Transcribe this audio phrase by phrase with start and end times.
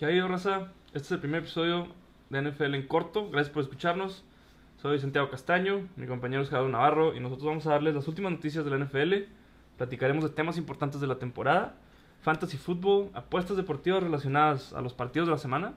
[0.00, 0.68] ¿Qué ha habido, raza?
[0.94, 1.86] Este es el primer episodio
[2.30, 3.28] de NFL en corto.
[3.28, 4.24] Gracias por escucharnos.
[4.80, 8.32] Soy Santiago Castaño, mi compañero es Gerardo Navarro y nosotros vamos a darles las últimas
[8.32, 9.30] noticias de la NFL.
[9.76, 11.74] Platicaremos de temas importantes de la temporada,
[12.22, 15.74] fantasy fútbol, apuestas deportivas relacionadas a los partidos de la semana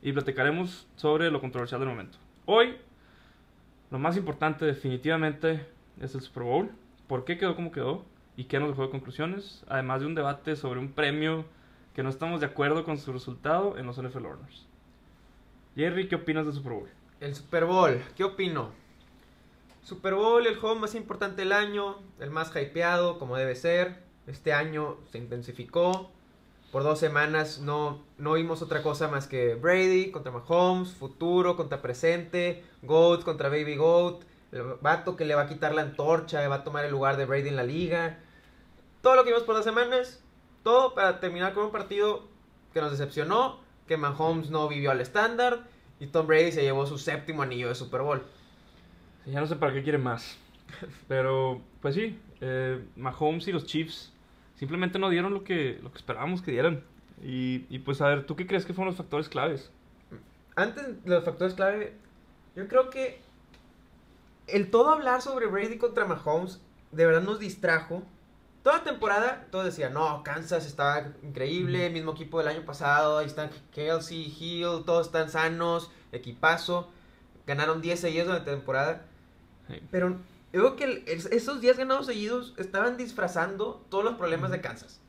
[0.00, 2.16] y platicaremos sobre lo controversial del momento.
[2.46, 2.74] Hoy,
[3.90, 5.66] lo más importante definitivamente
[6.00, 6.70] es el Super Bowl.
[7.06, 8.06] ¿Por qué quedó como quedó?
[8.34, 9.62] ¿Y qué nos dejó de conclusiones?
[9.68, 11.44] Además de un debate sobre un premio
[11.98, 14.68] que no estamos de acuerdo con su resultado en los NFL Honors.
[15.74, 16.88] Jerry, ¿qué opinas del Super Bowl?
[17.18, 18.70] El Super Bowl, ¿qué opino?
[19.82, 24.04] Super Bowl, el juego más importante del año, el más hypeado, como debe ser.
[24.28, 26.12] Este año se intensificó.
[26.70, 31.82] Por dos semanas no, no vimos otra cosa más que Brady contra Mahomes, futuro contra
[31.82, 34.22] presente, Goat contra Baby Goat,
[34.52, 37.26] el vato que le va a quitar la antorcha, va a tomar el lugar de
[37.26, 38.20] Brady en la liga.
[39.02, 40.22] Todo lo que vimos por dos semanas,
[40.62, 42.26] todo para terminar con un partido
[42.72, 45.64] que nos decepcionó, que Mahomes no vivió al estándar
[46.00, 48.22] y Tom Brady se llevó su séptimo anillo de Super Bowl.
[49.24, 50.36] Sí, ya no sé para qué quiere más.
[51.08, 54.12] Pero, pues sí, eh, Mahomes y los Chiefs
[54.56, 56.84] simplemente no dieron lo que, lo que esperábamos que dieran.
[57.22, 59.70] Y, y pues a ver, ¿tú qué crees que fueron los factores claves?
[60.54, 61.94] Antes de los factores clave,
[62.54, 63.20] yo creo que
[64.46, 68.02] el todo hablar sobre Brady contra Mahomes de verdad nos distrajo.
[68.62, 73.50] Toda temporada, todos decían, no, Kansas está increíble, mismo equipo del año pasado, ahí están
[73.72, 76.90] Kelsey, Hill, todos están sanos, equipazo.
[77.46, 79.06] Ganaron 10 seguidos la temporada.
[79.68, 79.80] Sí.
[79.90, 80.16] Pero
[80.52, 85.00] yo creo que esos 10 ganados seguidos estaban disfrazando todos los problemas de Kansas.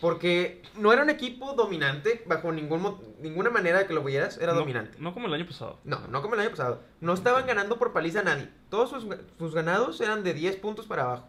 [0.00, 4.52] Porque no era un equipo dominante, bajo ningún, ninguna manera de que lo vieras, era
[4.52, 4.96] No- dominante.
[4.98, 5.78] No como el año pasado.
[5.84, 6.82] No, no como el año pasado.
[7.00, 8.48] No estaban ganando por paliza a nadie.
[8.70, 9.06] Todos sus,
[9.38, 11.28] sus ganados eran de 10 puntos para abajo.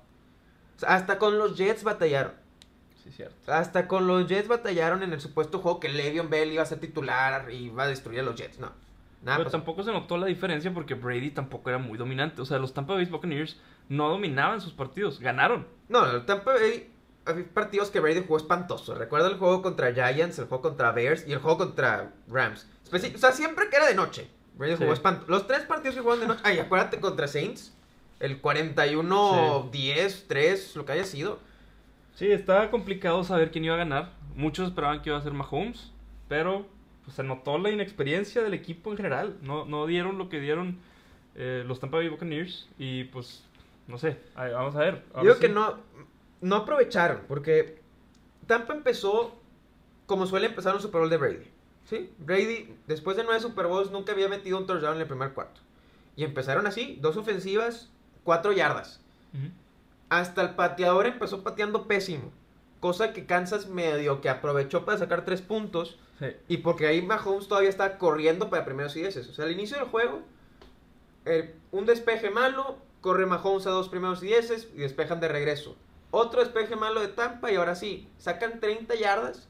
[0.78, 2.34] O sea, hasta con los Jets batallaron.
[3.04, 3.52] Sí, cierto.
[3.52, 6.80] Hasta con los Jets batallaron en el supuesto juego que Le'Veon Bell iba a ser
[6.80, 8.60] titular y iba a destruir a los Jets.
[8.60, 8.72] No.
[9.24, 9.58] Nada Pero pasó.
[9.58, 12.42] tampoco se notó la diferencia porque Brady tampoco era muy dominante.
[12.42, 13.58] O sea, los Tampa Bay Buccaneers
[13.90, 15.68] no dominaban sus partidos, ganaron.
[15.90, 16.92] No, el Tampa Bay
[17.26, 18.94] hay partidos que Brady jugó espantoso.
[18.96, 22.68] Recuerda el juego contra Giants, el juego contra Bears y el juego contra Rams.
[22.94, 24.30] O sea, siempre que era de noche.
[24.56, 24.78] Brady Sí.
[24.84, 25.30] jugó espantoso.
[25.32, 26.42] Los tres partidos que jugaron de noche.
[26.44, 27.74] Ay, acuérdate contra Saints.
[28.20, 31.40] El 41-10, 3, lo que haya sido.
[32.16, 34.14] Sí, estaba complicado saber quién iba a ganar.
[34.36, 35.92] Muchos esperaban que iba a ser Mahomes,
[36.28, 36.66] pero
[37.06, 39.38] pues, se notó la inexperiencia del equipo en general.
[39.42, 40.80] No, no dieron lo que dieron
[41.36, 43.44] eh, los Tampa Bay Buccaneers y pues,
[43.88, 45.04] no sé, vamos a ver.
[45.22, 45.40] Digo sí.
[45.40, 45.78] que no,
[46.42, 47.80] no aprovecharon, porque
[48.48, 49.36] Tampa empezó
[50.08, 51.48] como suele empezar un Super Bowl de Brady.
[51.86, 52.10] ¿sí?
[52.18, 55.62] Brady, después de nueve Super Bowls, nunca había metido un touchdown en el primer cuarto.
[56.16, 57.92] Y empezaron así, dos ofensivas,
[58.28, 59.00] cuatro yardas.
[60.10, 62.34] Hasta el pateador empezó pateando pésimo.
[62.82, 65.98] Cosa que Kansas medio que aprovechó para sacar tres puntos.
[66.20, 66.26] Sí.
[66.50, 69.30] Y porque ahí Mahomes todavía está corriendo para primeros y dieces.
[69.30, 70.24] O sea, al inicio del juego,
[71.24, 75.78] eh, un despeje malo, corre Mahomes a dos primeros y dieces y despejan de regreso.
[76.12, 79.48] Otro despeje malo de Tampa y ahora sí, sacan 30 yardas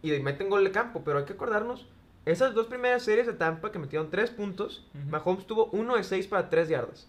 [0.00, 1.02] y meten gol de campo.
[1.04, 1.86] Pero hay que acordarnos,
[2.24, 4.86] esas dos primeras series de Tampa que metieron tres puntos.
[5.10, 7.06] Mahomes tuvo uno de seis para tres yardas.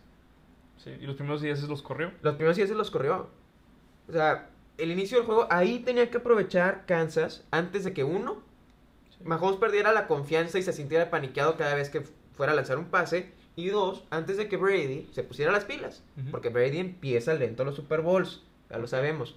[0.84, 2.12] Sí, y los primeros días los corrió.
[2.22, 3.30] Los primeros 10 se los corrió.
[4.10, 8.42] O sea, el inicio del juego, ahí tenía que aprovechar Kansas antes de que uno,
[9.24, 12.02] Mahomes perdiera la confianza y se sintiera paniqueado cada vez que
[12.34, 13.32] fuera a lanzar un pase.
[13.56, 16.04] Y dos, antes de que Brady se pusiera las pilas.
[16.32, 18.42] Porque Brady empieza lento los Super Bowls.
[18.70, 19.36] Ya lo sabemos.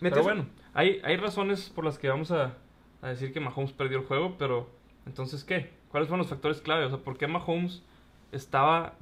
[0.00, 2.54] Pero bueno, hay, hay razones por las que vamos a,
[3.02, 4.68] a decir que Mahomes perdió el juego, pero
[5.06, 5.70] entonces, ¿qué?
[5.90, 6.86] ¿Cuáles fueron los factores clave?
[6.86, 7.82] O sea, ¿por qué Mahomes
[8.32, 8.94] estaba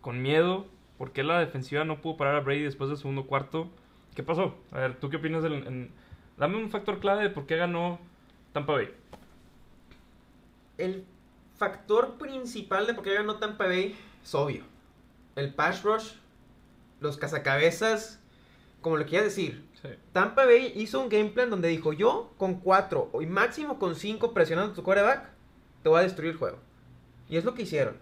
[0.00, 0.66] con miedo?
[0.98, 3.70] ¿Por qué la defensiva no pudo parar a Brady después del segundo cuarto?
[4.14, 4.56] ¿Qué pasó?
[4.72, 5.54] A ver, ¿tú qué opinas del...
[5.66, 5.90] en-
[6.36, 7.98] Dame un factor clave de por qué ganó
[8.52, 8.88] Tampa Bay.
[10.76, 11.04] El
[11.56, 14.62] factor principal de por qué ganó Tampa Bay es obvio.
[15.34, 16.12] El pass rush,
[17.00, 18.20] los cazacabezas,
[18.80, 19.64] como lo quieras decir.
[19.82, 19.88] Sí.
[20.12, 24.32] Tampa Bay hizo un game plan donde dijo, yo con 4 y máximo con 5
[24.32, 25.30] presionando a tu quarterback,
[25.82, 26.58] te voy a destruir el juego.
[27.28, 27.96] Y es lo que hicieron.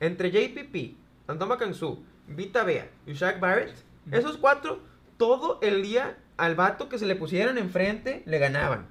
[0.00, 0.96] Entre JPP,
[1.26, 3.74] Antoma Kansu, Vita Bea y Shaq Barrett,
[4.12, 4.80] esos cuatro,
[5.16, 8.86] todo el día al vato que se le pusieran enfrente, le ganaban.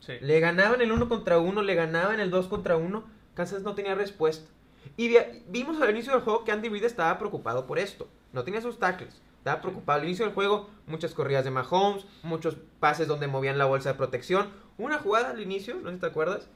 [0.00, 0.14] Sí.
[0.20, 3.04] Le ganaban el uno contra uno, le ganaban el 2 contra uno.
[3.34, 4.50] Kansas no tenía respuesta.
[4.96, 8.08] Y vi- vimos al inicio del juego que Andy Reid estaba preocupado por esto.
[8.32, 9.20] No tenía sus tackles.
[9.38, 10.00] Estaba preocupado.
[10.00, 13.94] Al inicio del juego, muchas corridas de Mahomes, muchos pases donde movían la bolsa de
[13.98, 14.48] protección.
[14.76, 16.48] Una jugada al inicio, no sé si te acuerdas.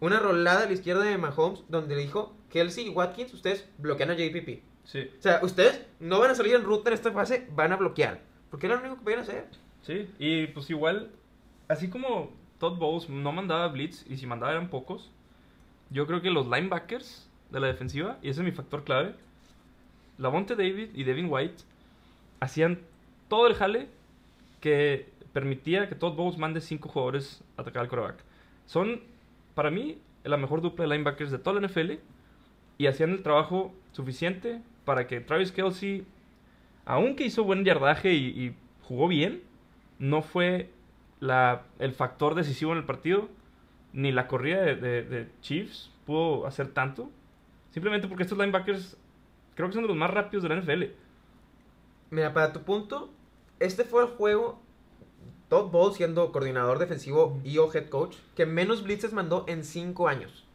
[0.00, 4.10] Una rolada a la izquierda de Mahomes donde le dijo, Kelsey y Watkins, ustedes bloquean
[4.10, 4.62] a JPP.
[4.86, 7.76] Sí, O sea, ustedes no van a salir en ruta en esta fase, van a
[7.76, 8.20] bloquear.
[8.50, 9.46] Porque era lo único que podían hacer.
[9.82, 10.08] sí.
[10.18, 11.10] Y pues igual,
[11.68, 15.10] así como Todd Bowles no mandaba blitz y si mandaba eran pocos.
[15.90, 19.14] Yo creo que los linebackers de la defensiva, y ese es mi factor clave,
[20.18, 21.64] Lavonte David y Devin White
[22.40, 22.80] hacían
[23.28, 23.88] todo el jale
[24.60, 28.16] que permitía que Todd Bowles mande cinco jugadores a atacar al coreback.
[28.66, 29.00] Son,
[29.54, 31.92] para mí, la mejor dupla de linebackers de toda la NFL
[32.78, 36.06] y hacían el trabajo suficiente para que Travis Kelsey,
[36.86, 38.54] aunque hizo buen yardaje y, y
[38.84, 39.42] jugó bien,
[39.98, 40.70] no fue
[41.20, 43.28] la, el factor decisivo en el partido,
[43.92, 47.10] ni la corrida de, de- de Chiefs pudo hacer tanto.
[47.70, 48.96] Simplemente porque estos linebackers
[49.54, 50.84] creo que son de los más rápidos de la NFL.
[52.10, 53.10] Mira, para tu punto,
[53.58, 54.60] este fue el juego,
[55.48, 60.08] Todd Bowles siendo coordinador defensivo y o head coach, que menos blitzes mandó en 5
[60.08, 60.45] años.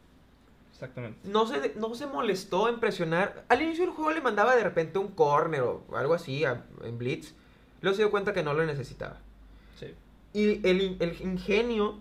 [0.82, 1.28] Exactamente.
[1.28, 3.44] No se, no se molestó en presionar.
[3.48, 6.98] Al inicio del juego le mandaba de repente un corner o algo así a- en
[6.98, 7.34] blitz.
[7.80, 9.18] Luego se dio cuenta que no lo necesitaba.
[9.78, 9.94] Sí.
[10.32, 11.98] Y el, el ingenio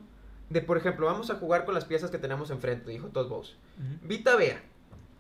[0.50, 3.56] de, por ejemplo, vamos a jugar con las piezas que tenemos enfrente, dijo Todd Bowles.
[4.04, 4.62] Vita Vea.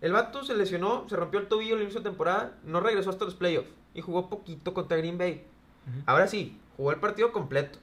[0.02, 3.26] El vato se lesionó, se rompió el tobillo al inicio de temporada, no regresó hasta
[3.26, 5.46] los playoffs y jugó poquito contra Green Bay.
[6.08, 7.78] Ahora sí, jugó el partido completo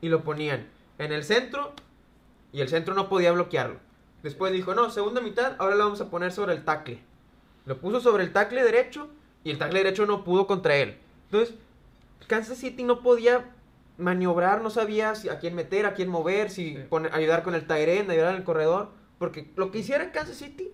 [0.00, 0.66] y lo ponían
[0.98, 1.72] en el centro
[2.52, 3.78] y el centro no podía bloquearlo.
[4.22, 7.00] Después dijo, no, segunda mitad, ahora lo vamos a poner sobre el tackle.
[7.66, 9.08] Lo puso sobre el tackle derecho
[9.44, 10.98] y el tackle derecho no pudo contra él.
[11.30, 11.54] Entonces,
[12.26, 13.50] Kansas City no podía
[13.98, 16.82] maniobrar, no sabía si- a quién meter, a quién mover, si Sí.
[16.88, 18.90] poner- ayudar con el Tyrene, ayudar en el corredor.
[19.18, 20.70] Porque lo que hiciera Kansas City,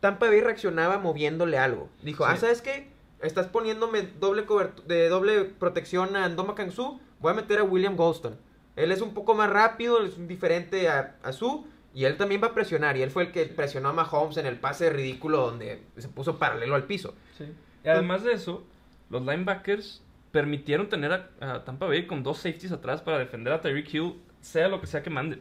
[0.00, 1.88] Tampa Bay reaccionaba moviéndole algo.
[2.02, 2.30] Dijo, Sí.
[2.32, 2.88] ah, ¿sabes qué?
[3.20, 4.46] Estás poniéndome doble
[4.86, 8.36] de doble protección a Ndoma Kangsu, voy a meter a William Golston.
[8.76, 12.48] Él es un poco más rápido, es diferente a, a Su, y él también va
[12.48, 12.96] a presionar.
[12.96, 16.38] Y él fue el que presionó a Mahomes en el pase ridículo donde se puso
[16.38, 17.14] paralelo al piso.
[17.36, 17.44] Sí.
[17.84, 18.64] Y además de eso,
[19.10, 23.60] los linebackers permitieron tener a, a Tampa Bay con dos safeties atrás para defender a
[23.60, 25.40] Tyreek Hill, sea lo que sea que mande.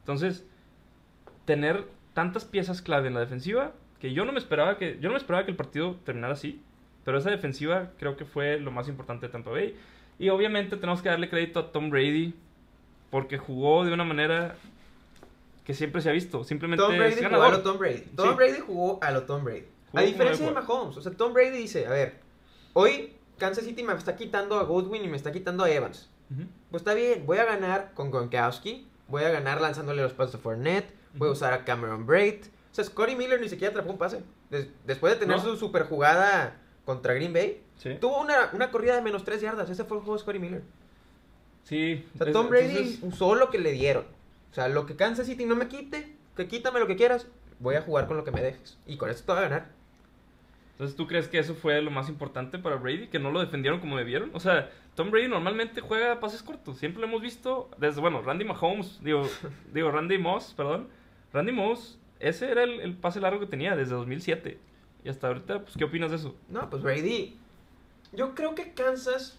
[0.00, 0.46] Entonces,
[1.44, 5.14] tener tantas piezas clave en la defensiva que yo no me esperaba que yo no
[5.14, 6.62] me esperaba que el partido terminara así,
[7.04, 9.76] pero esa defensiva creo que fue lo más importante de Tampa Bay.
[10.18, 12.34] Y obviamente tenemos que darle crédito a Tom Brady
[13.10, 14.56] porque jugó de una manera
[15.66, 18.00] que siempre se ha visto, simplemente Tom es Brady jugó a lo Tom Brady.
[18.14, 18.34] Tom Sí.
[18.36, 19.64] Brady jugó a lo Tom Brady.
[19.90, 20.96] Jugó a diferencia de Mahomes.
[20.96, 22.20] O sea, Tom Brady dice, a ver,
[22.72, 26.08] hoy Kansas City me está quitando a Goodwin y me está quitando a Evans.
[26.70, 30.38] Pues está bien, voy a ganar con Gronkowski, voy a ganar lanzándole los pases a
[30.38, 32.44] Fournette, voy a usar a Cameron Braid.
[32.70, 34.22] O sea, Scotty Miller ni siquiera atrapó un pase.
[34.50, 35.42] Des- después de tener No.
[35.42, 37.96] su super jugada contra Green Bay, Sí.
[38.00, 39.68] tuvo una, una corrida de menos 3 yardas.
[39.70, 40.62] Ese fue el juego de Scotty Miller.
[41.64, 42.04] Sí.
[42.14, 44.04] O sea, Tom Brady entonces- usó lo que le dieron.
[44.56, 47.26] O sea, lo que Kansas City no me quite, que quítame lo que quieras,
[47.58, 48.78] voy a jugar con lo que me dejes.
[48.86, 49.68] Y con esto te voy a ganar.
[50.72, 53.08] Entonces, ¿tú crees que eso fue lo más importante para Brady?
[53.08, 54.30] ¿Que no lo defendieron como debieron?
[54.32, 56.78] O sea, Tom Brady normalmente juega pases cortos.
[56.78, 59.28] Siempre lo hemos visto desde, bueno, Randy Mahomes, digo,
[59.74, 60.88] digo Randy Moss, perdón.
[61.34, 64.58] Randy Moss, ese era el, el pase largo que tenía desde 2007.
[65.04, 66.34] Y hasta ahorita, pues, ¿qué opinas de eso?
[66.48, 67.36] No, pues Brady.
[68.14, 69.38] Yo creo que Kansas.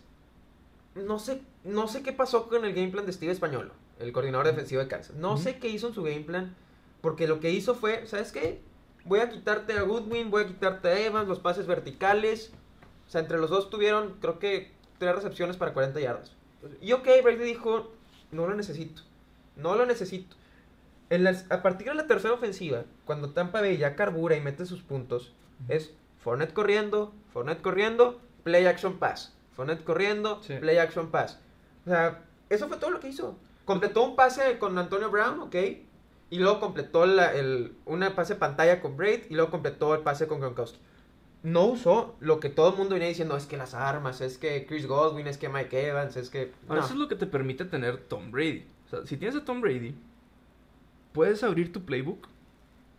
[0.93, 4.47] No sé, no sé qué pasó con el game plan de Steve Españolo, el coordinador
[4.47, 5.15] defensivo de Kansas.
[5.15, 6.55] No sé qué hizo en su game plan.
[7.01, 8.61] Porque lo que hizo fue, ¿sabes qué?
[9.05, 12.51] Voy a quitarte a Goodwin, voy a quitarte a Evans, los pases verticales.
[13.07, 16.33] O sea, entre los dos tuvieron, creo que, tres recepciones para 40 yardas.
[16.81, 17.91] Y ok, Brady dijo,
[18.31, 19.03] no lo necesito.
[19.55, 20.35] No lo necesito.
[21.09, 24.65] En las- a partir de la tercera ofensiva, cuando Tampa Bay ya carbura y mete
[24.65, 25.33] sus puntos,
[25.69, 29.33] es Fournette corriendo, Fournette corriendo, play action pass.
[29.55, 30.55] Fournette corriendo, Sí.
[30.59, 31.39] play action pass.
[31.85, 33.37] O sea, eso fue todo lo que hizo.
[33.67, 35.55] Completó un pase con Antonio Brown, ok.
[36.29, 40.25] Y luego completó la, el, una pase pantalla con Braid y luego completó el pase
[40.27, 40.79] con Gronkowski.
[41.43, 44.65] No usó lo que todo el mundo venía diciendo, es que las armas, es que
[44.65, 46.51] Chris Godwin, es que Mike Evans, es que...
[46.67, 46.85] Ahora, No.
[46.85, 48.65] eso es lo que te permite tener Tom Brady.
[48.87, 49.95] O sea, si tienes a Tom Brady,
[51.13, 52.27] puedes abrir tu playbook,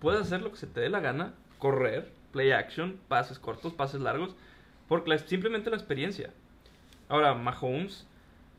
[0.01, 4.01] puedes hacer lo que se te dé la gana, correr, play action, pases cortos, pases
[4.01, 4.35] largos,
[4.87, 6.33] porque la- simplemente la experiencia.
[7.09, 8.07] Ahora, Mahomes,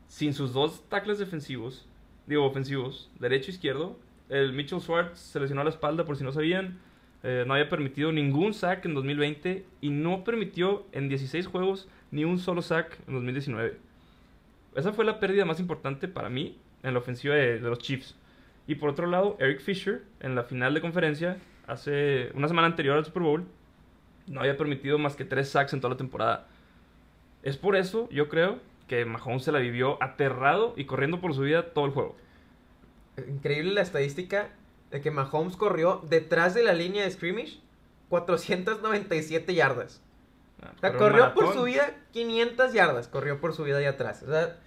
[0.08, 1.86] sin sus dos tackles defensivos,
[2.30, 6.30] digo ofensivos, derecho e izquierdo, el Mitchell Schwartz se lesionó la espalda por si no
[6.30, 6.78] sabían,
[7.24, 12.24] eh, no había permitido ningún sack en 2020 y no permitió en 16 juegos ni
[12.24, 13.76] un solo sack en 2019.
[14.76, 18.14] Esa fue la pérdida más importante para mí en la ofensiva de, de los Chiefs.
[18.68, 22.96] Y por otro lado, Eric Fisher, en la final de conferencia, hace una semana anterior
[22.96, 23.44] al Super Bowl,
[24.28, 26.46] no había permitido más que tres sacks en toda la temporada.
[27.42, 28.60] Es por eso, yo creo,
[28.90, 32.16] que Mahomes se la vivió aterrado y corriendo por su vida todo el juego.
[33.28, 34.48] Increíble la estadística
[34.90, 37.60] de que Mahomes corrió detrás de la línea de scrimmage
[38.08, 40.02] 497 yardas.
[40.60, 44.24] Ah, O sea, corrió por su vida 500 yardas, corrió por su vida ahí atrás.
[44.24, 44.58] O sea,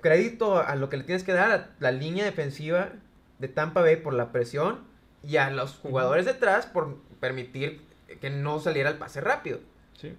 [0.00, 2.92] crédito a lo que le tienes que dar a la línea defensiva
[3.40, 4.84] de Tampa Bay por la presión
[5.24, 7.84] y a los jugadores detrás por permitir
[8.20, 9.58] que no saliera el pase rápido.
[9.94, 10.14] Sí,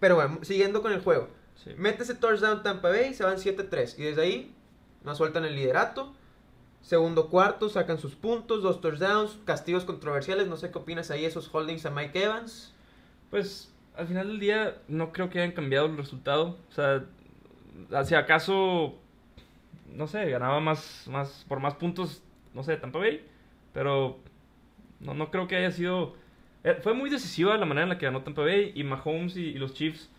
[0.00, 1.28] Pero bueno, siguiendo con el juego.
[1.56, 1.70] Sí.
[1.76, 3.98] Mete ese touchdown Tampa Bay, se van 7-3.
[3.98, 4.54] Y desde ahí
[5.04, 6.14] no sueltan el liderato.
[6.82, 10.48] Segundo cuarto, sacan sus puntos, dos touchdowns, castigos controversiales.
[10.48, 12.74] No sé qué opinas ahí, esos holdings a Mike Evans.
[13.30, 16.58] Pues al final del día no creo que hayan cambiado el resultado.
[16.68, 17.04] O sea,
[18.04, 18.98] si acaso,
[19.86, 22.22] no sé, ganaba más, más por más puntos,
[22.54, 23.24] no sé, Tampa Bay.
[23.72, 24.18] Pero
[25.00, 26.14] no, no creo que haya sido...
[26.64, 29.46] eh, fue muy decisiva la manera en la que ganó Tampa Bay y Mahomes y,
[29.46, 30.10] y los Chiefs.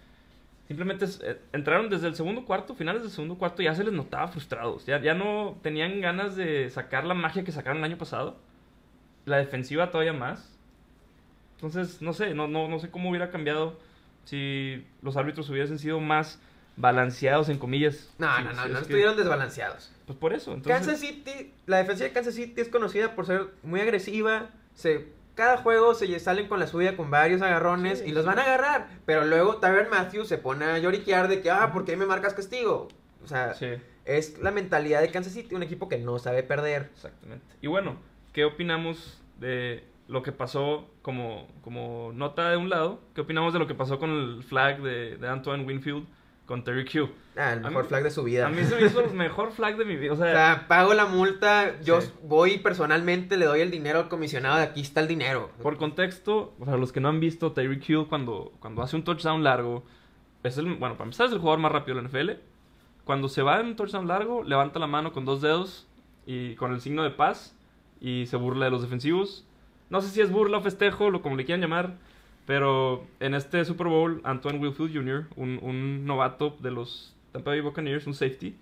[0.73, 3.93] Simplemente es- eh, entraron desde el segundo cuarto, finales del segundo cuarto, ya se les
[3.93, 4.87] notaba frustrados.
[4.87, 8.37] Ya, ya no tenían ganas de sacar la magia que sacaron el año pasado.
[9.25, 10.57] La defensiva todavía más.
[11.57, 13.79] Entonces, no sé, no, no, no sé cómo hubiera cambiado
[14.25, 16.41] si los árbitros hubiesen sido más
[16.75, 18.11] balanceados, en comillas.
[18.17, 19.91] No, Sí, no, no, no que- estuvieron desbalanceados.
[20.07, 20.55] Pues por eso.
[20.55, 24.49] Entonces, Kansas City, la defensiva de Kansas City es conocida por ser muy agresiva.
[24.73, 28.39] Se, cada juego se salen con la suya con varios agarrones Sí, y los van
[28.39, 28.87] a agarrar.
[29.05, 32.33] Pero luego Tyron Matthews se pone a lloriquear de que, ah, ¿por qué me marcas
[32.33, 32.87] castigo?
[33.23, 33.67] O sea, Sí,
[34.05, 36.89] es la mentalidad de Kansas City, un equipo que no sabe perder.
[36.93, 37.45] exactamente.
[37.61, 37.97] Y bueno,
[38.33, 42.99] ¿qué opinamos de lo que pasó como, como nota de un lado?
[43.15, 46.05] ¿Qué opinamos de lo que pasó con el flag de, de Antoine Winfield
[46.45, 47.09] con Terry Q?
[47.37, 48.45] Ah, el mejor mí- flag de su vida.
[48.47, 50.11] A mí se me hizo el mejor flag de mi vida.
[50.11, 52.11] O O sea, sea, pago la multa, yo Sí.
[52.23, 55.49] voy personalmente, le doy el dinero al comisionado de aquí está el dinero.
[55.61, 59.43] Por contexto, para los que no han visto, Tyreek Hill cuando, cuando hace un touchdown
[59.43, 59.83] largo,
[60.43, 62.39] es el, bueno, para empezar es el jugador más rápido de la NFL.
[63.05, 65.87] Cuando se va en un touchdown largo, levanta la mano con dos dedos
[66.25, 67.55] y con el signo de paz
[67.99, 69.45] y se burla de los defensivos.
[69.89, 71.97] No sé si es burla o festejo, lo como le quieran llamar,
[72.45, 77.61] pero en este Super Bowl, Antoine Wilfield Jr., un, un novato de los Tampa Bay
[77.61, 78.55] Buccaneers, un safety,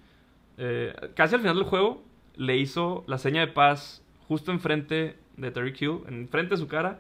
[0.58, 2.04] eh, casi al final del juego
[2.36, 7.00] le hizo la seña de paz justo enfrente de Terry Hill, enfrente de su cara,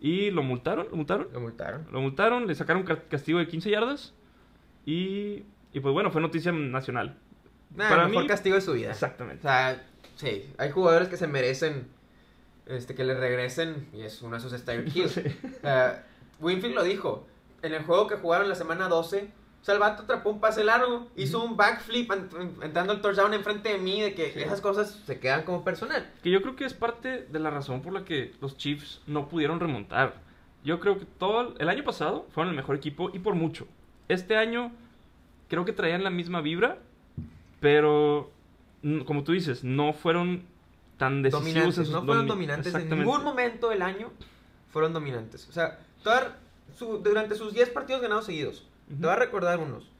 [0.00, 1.86] y lo multaron, lo multaron, Lo multaron.
[1.90, 4.12] lo multaron, le sacaron ca- castigo de 15 yardas,
[4.84, 7.16] y, y pues bueno, fue noticia nacional.
[7.74, 8.88] Nah, Para el mejor mí- castigo de su vida.
[8.88, 9.42] O Exactamente.
[9.42, 9.82] sea,
[10.16, 11.88] sí, hay jugadores que se merecen
[12.66, 15.08] este, que le regresen y es uno de esos es Tyreek Hill.
[15.10, 15.20] Sí.
[15.56, 16.04] O sea,
[16.40, 17.26] Winfield lo dijo,
[17.62, 19.30] en el juego que jugaron la semana 12,
[19.62, 23.00] o sea, el vato atrapó un pase largo, hizo un backflip en- en- entrando al
[23.00, 24.40] touchdown enfrente de mí, de que Sí.
[24.40, 26.08] esas cosas se quedan como personal.
[26.22, 29.28] Que yo creo que es parte de la razón por la que los Chiefs no
[29.28, 30.14] pudieron remontar.
[30.62, 33.66] Yo creo que todo el año pasado fueron el mejor equipo y por mucho.
[34.08, 34.72] Este año
[35.48, 36.78] creo que traían la misma vibra,
[37.60, 38.30] pero
[39.04, 40.44] como tú dices, no fueron
[40.98, 44.10] tan decisivos dominantes, en sus no fueron domi- dominantes en ningún momento del año,
[44.70, 45.48] fueron dominantes.
[45.48, 45.78] O sea,
[46.76, 49.90] su- durante sus 10 partidos ganados seguidos, te voy a recordar unos.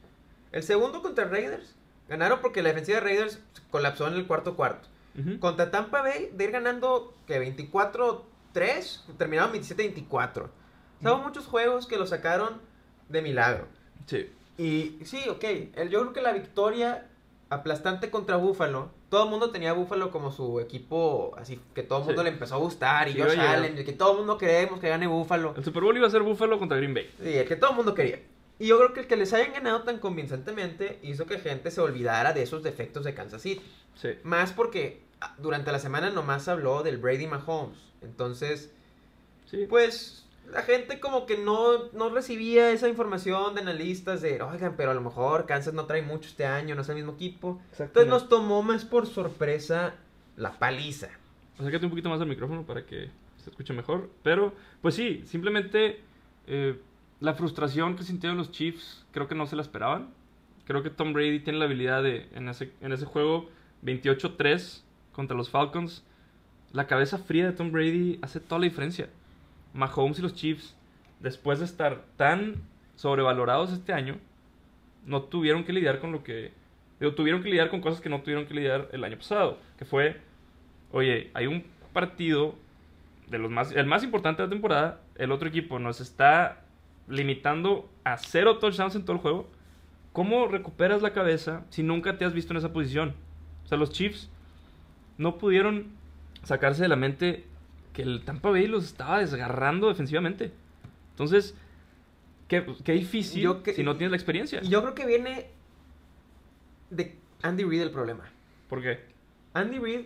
[0.52, 1.74] El segundo contra Raiders,
[2.08, 4.88] ganaron porque la defensiva de Raiders colapsó en el cuarto cuarto.
[5.40, 7.40] Contra Tampa Bay, de ir ganando que
[8.52, 10.42] 24-3, terminaron 27-24.
[10.44, 12.60] O sea, hubo muchos juegos que lo sacaron
[13.08, 13.66] de milagro.
[14.06, 14.30] Sí.
[14.58, 15.44] Y sí, ok,
[15.74, 17.06] el, yo creo que la victoria
[17.50, 22.00] aplastante contra Buffalo, todo el mundo tenía a Buffalo como su equipo, así que todo
[22.00, 22.24] el mundo Sí.
[22.24, 23.38] le empezó a gustar, y Sí, Josh.
[23.38, 25.54] Allen, y que todo el mundo queremos que gane Buffalo.
[25.56, 27.08] El Super Bowl iba a ser Buffalo contra Green Bay.
[27.22, 28.20] Sí, el que todo el mundo quería.
[28.58, 31.80] Y yo creo que el que les hayan ganado tan convincentemente hizo que gente se
[31.80, 33.62] olvidara de esos defectos de Kansas City.
[33.94, 34.10] Sí.
[34.24, 37.78] Más porque ah, durante la semana nomás habló del Brady Mahomes.
[38.02, 38.70] Entonces,
[39.50, 39.66] Sí.
[39.68, 44.90] pues la gente como que no, no recibía esa información de analistas de, oigan, pero
[44.90, 47.60] a lo mejor Kansas no trae mucho este año, no es el mismo equipo.
[47.78, 49.94] Entonces nos tomó más por sorpresa
[50.36, 51.08] la paliza.
[51.58, 53.10] Acércate un poquito más al micrófono para que
[53.42, 54.10] se escuche mejor.
[54.22, 56.00] Pero, pues sí, simplemente
[56.46, 56.78] eh,
[57.20, 60.10] la frustración que sintieron los Chiefs, creo que no se la esperaban.
[60.64, 63.48] Creo que Tom Brady tiene la habilidad de, en ese, en ese juego
[63.84, 66.04] 28-3 contra los Falcons,
[66.72, 69.08] la cabeza fría de Tom Brady hace toda la diferencia.
[69.76, 70.76] Mahomes y los Chiefs,
[71.20, 72.56] después de estar tan
[72.96, 74.16] sobrevalorados este año,
[75.04, 76.52] no tuvieron que lidiar con lo que...
[76.98, 79.84] digo, tuvieron que lidiar con cosas que no tuvieron que lidiar el año pasado, que
[79.84, 80.20] fue
[80.90, 82.54] oye, hay un partido
[83.28, 86.62] de los más, el más importante de la temporada, el otro equipo nos está
[87.08, 89.48] limitando a cero touchdowns en todo el juego.
[90.12, 93.14] ¿Cómo recuperas la cabeza si nunca te has visto en esa posición?
[93.64, 94.30] O sea, los Chiefs
[95.18, 95.88] no pudieron
[96.42, 97.44] sacarse de la mente
[97.96, 100.52] que el Tampa Bay los estaba desgarrando defensivamente.
[101.12, 101.54] Entonces,
[102.46, 104.60] qué, qué difícil Yo que- si no tienes la experiencia.
[104.60, 105.46] Yo creo que viene
[106.90, 108.24] de Andy Reid el problema.
[108.68, 109.00] ¿Por qué?
[109.54, 110.00] Andy Reid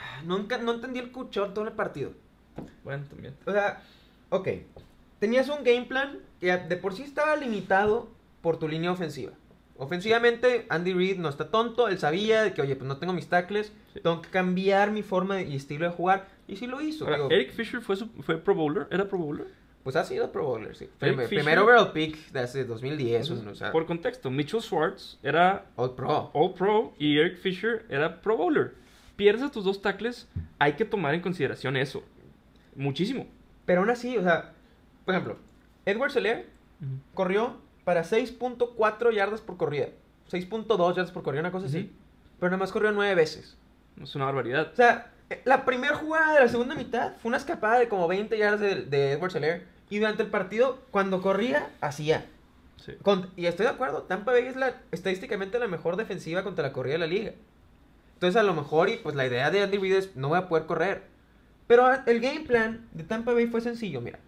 [0.00, 2.12] ah, nunca, no entendí el cuchor todo el partido.
[2.82, 3.34] Bueno, también.
[3.44, 3.82] O sea,
[4.30, 4.48] ok.
[5.18, 8.08] Tenías un game plan que de por sí estaba limitado
[8.40, 9.32] por tu línea ofensiva.
[9.78, 13.28] Ofensivamente, Andy Reid no está tonto, él sabía de que, oye, pues no tengo mis
[13.28, 14.00] tackles, Sí.
[14.00, 17.04] tengo que cambiar mi forma y estilo de jugar, y sí lo hizo.
[17.04, 19.46] Ahora, digo, Eric Fisher fue, su- fue Pro Bowler, ¿era Pro Bowler?
[19.82, 20.88] Pues ha sido Pro Bowler, sí.
[20.98, 25.66] Primer, primer overall pick de hace 2010, Entonces, o sea, Por contexto, Mitchell Schwartz era
[25.74, 26.30] All Pro.
[26.34, 28.74] All Pro y Eric Fisher era Pro Bowler.
[29.16, 30.28] Pierdes a tus dos tackles,
[30.60, 32.02] hay que tomar en consideración eso.
[32.76, 33.26] Muchísimo.
[33.66, 34.52] Pero aún así, o sea,
[35.04, 35.36] por ejemplo,
[35.84, 36.46] Edward Seller
[37.14, 39.88] corrió para 6.4 yardas por corrida.
[40.30, 41.92] 6.2 yardas por corrida, una cosa así.
[42.38, 43.56] Pero nada más corrió 9 veces.
[44.00, 44.70] Es una barbaridad.
[44.72, 48.08] O sea, eh, la primera jugada de la segunda mitad fue una escapada de como
[48.08, 49.66] 20 yardas de, de Edward Seller.
[49.90, 52.26] Y durante el partido, cuando corría, hacía.
[52.78, 52.92] Sí.
[53.02, 56.72] Con- y estoy de acuerdo, Tampa Bay es la, estadísticamente la mejor defensiva contra la
[56.72, 57.32] corrida de la liga.
[58.14, 60.48] Entonces a lo mejor, y pues la idea de Andy Reid es, no voy a
[60.48, 61.02] poder correr.
[61.66, 64.18] Pero el game plan de Tampa Bay fue sencillo, mira.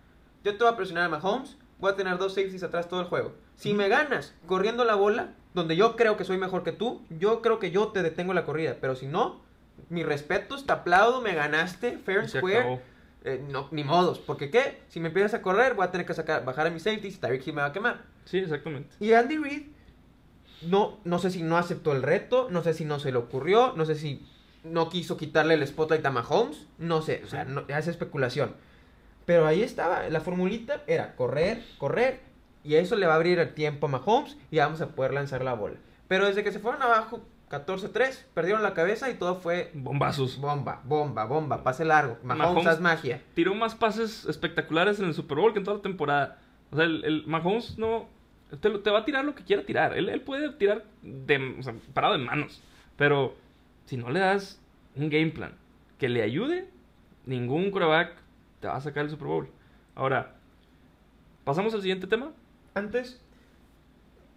[0.44, 3.06] Yo te voy a presionar a Mahomes, voy a tener dos safeties atrás todo el
[3.06, 3.32] juego.
[3.56, 7.40] Si me ganas corriendo la bola, donde yo creo que soy mejor que tú, yo
[7.42, 8.76] creo que yo te detengo la corrida.
[8.80, 9.40] Pero si no,
[9.88, 12.80] mi respeto, te aplaudo, me ganaste, fair and square.
[13.26, 16.12] Eh, no, ni modos, porque qué, si me empiezas a correr, voy a tener que
[16.12, 18.02] sacar, bajar a mis safeties y Tyreek Hill me va a quemar.
[18.26, 18.94] Sí, exactamente.
[19.00, 19.62] Y Andy Reid,
[20.61, 23.73] no, no sé si no aceptó el reto, no sé si no se le ocurrió,
[23.76, 24.28] no sé si
[24.62, 28.54] no quiso quitarle el spotlight a Mahomes, no sé, o sea, no, es especulación.
[29.25, 32.20] Pero ahí estaba, la formulita era correr, correr,
[32.64, 35.44] y eso le va a abrir el tiempo a Mahomes y vamos a poder lanzar
[35.44, 35.76] la bola.
[36.09, 40.38] Pero desde que se fueron abajo, 14-3, perdieron la cabeza y todo fue Bombazos.
[40.40, 42.18] bomba, bomba, bomba, pase largo.
[42.25, 43.23] Mahomes, Mahomes- haz magia.
[43.35, 46.38] Tiró más pases espectaculares en el Super Bowl que en toda la temporada.
[46.73, 48.09] O sea, el, el Mahomes no...
[48.61, 49.97] Te, va a tirar lo que quiera tirar.
[49.97, 52.62] Él, él puede tirar de, o sea, parado de manos.
[52.97, 53.35] Pero
[53.87, 54.61] si no le das
[54.97, 55.52] un game plan
[55.99, 56.68] que le ayude,
[57.26, 58.12] ningún quarterback
[58.61, 59.49] te va a sacar el Super Bowl.
[59.97, 60.35] Ahora,
[61.44, 62.30] pasamos al siguiente tema.
[62.74, 63.20] Antes,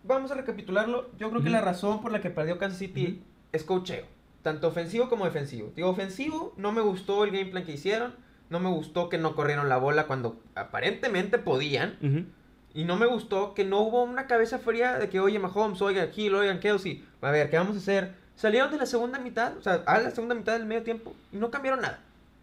[0.03, 1.09] vamos a recapitularlo.
[1.17, 4.05] Yo creo que la razón por la que perdió Kansas City es cocheo.
[4.43, 5.71] Tanto ofensivo como defensivo.
[5.75, 8.13] Digo, ofensivo, no me gustó el game plan que hicieron.
[8.49, 12.31] No me gustó que no corrieron la bola cuando aparentemente podían.
[12.73, 16.09] Y no me gustó que no hubo una cabeza fría de que, oye, Mahomes, oigan
[16.15, 17.03] Hill, oigan Kelsey.
[17.21, 18.13] A ver, ¿qué vamos a hacer?
[18.35, 21.37] Salieron de la segunda mitad, o sea, a la segunda mitad del medio tiempo y
[21.37, 21.99] no cambiaron nada.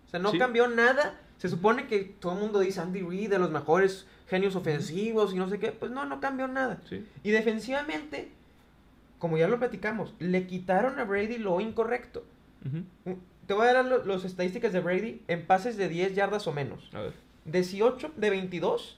[0.07, 0.39] O sea, no Sí.
[0.39, 1.15] cambió nada.
[1.39, 5.37] Se supone que todo el mundo dice Andy Reid de los mejores genios ofensivos y
[5.37, 5.73] no sé qué.
[5.73, 6.81] Pues no, no cambió nada.
[6.89, 7.05] Sí.
[7.23, 8.31] Y defensivamente,
[9.19, 12.25] como ya lo platicamos, le quitaron a Brady lo incorrecto.
[13.47, 16.53] Te voy a dar lo- las estadísticas de Brady en pases de 10 yardas o
[16.53, 16.89] menos.
[16.95, 17.13] A ver.
[17.45, 18.97] 18 de 22,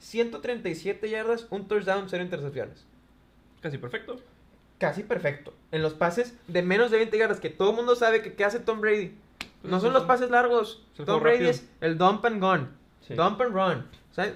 [0.00, 2.84] 137 yardas, un touchdown, 0 intercepciones.
[3.60, 4.20] Casi perfecto.
[4.78, 5.54] Casi perfecto.
[5.72, 8.44] En los pases de menos de 20 yardas, que todo el mundo sabe que qué
[8.44, 9.14] hace Tom Brady.
[9.64, 10.86] No son los pases largos.
[11.04, 12.68] Tom Brady es el dump and.
[13.06, 13.14] Sí.
[13.14, 13.86] Dump and run.
[14.12, 14.34] ¿sabes?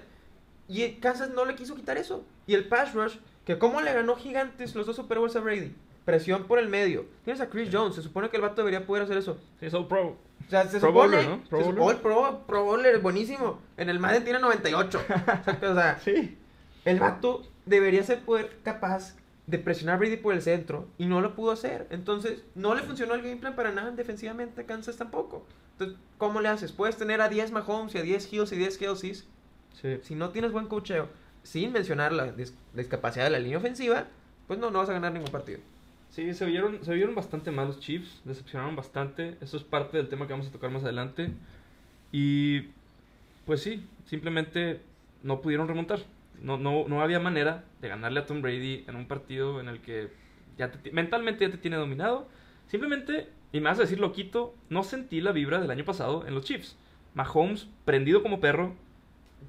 [0.68, 2.24] Y Kansas no le quiso quitar eso.
[2.46, 5.74] Y el pass rush, que cómo le ganó gigantes los dos Super Bowls a Brady.
[6.04, 7.06] Presión por el medio.
[7.24, 7.94] Tienes a Chris Jones.
[7.94, 9.38] Se supone que el vato debería poder hacer eso.
[9.60, 10.16] Sí, es All Pro.
[10.46, 11.16] O sea, se Pro supone.
[11.16, 11.44] bowler, ¿no?
[11.44, 11.74] Pro bowler.
[11.96, 13.60] supone- pro, pro bowler es buenísimo.
[13.76, 15.00] En el Madden tiene 98.
[15.62, 16.38] o sea, Sí.
[16.86, 19.14] el vato debería ser poder capaz
[19.48, 21.86] de presionar a Brady por el centro y no lo pudo hacer.
[21.90, 25.44] Entonces, no le funcionó el game plan para nada defensivamente Kansas tampoco.
[25.72, 26.70] Entonces, ¿cómo le haces?
[26.70, 29.26] Puedes tener a 10 Mahomes y a 10 Hills y 10 Kelseys.
[29.80, 29.98] Sí.
[30.02, 31.08] Si no tienes buen cocheo,
[31.42, 34.04] sin mencionar la dis- discapacidad de la línea ofensiva,
[34.46, 35.60] pues no, no vas a ganar ningún partido.
[36.10, 39.36] Sí, se vieron, se vieron bastante mal los Chiefs, decepcionaron bastante.
[39.40, 41.30] Eso es parte del tema que vamos a tocar más adelante.
[42.12, 42.68] Y
[43.46, 44.80] pues sí, simplemente
[45.22, 46.00] no pudieron remontar.
[46.42, 49.80] No, no, no había manera de ganarle a Tom Brady en un partido en el
[49.80, 50.08] que
[50.56, 52.28] ya te mentalmente ya te tiene dominado.
[52.66, 56.34] Simplemente, y me vas a decir loquito, no sentí la vibra del año pasado en
[56.34, 56.76] los Chiefs.
[57.14, 58.74] Mahomes prendido como perro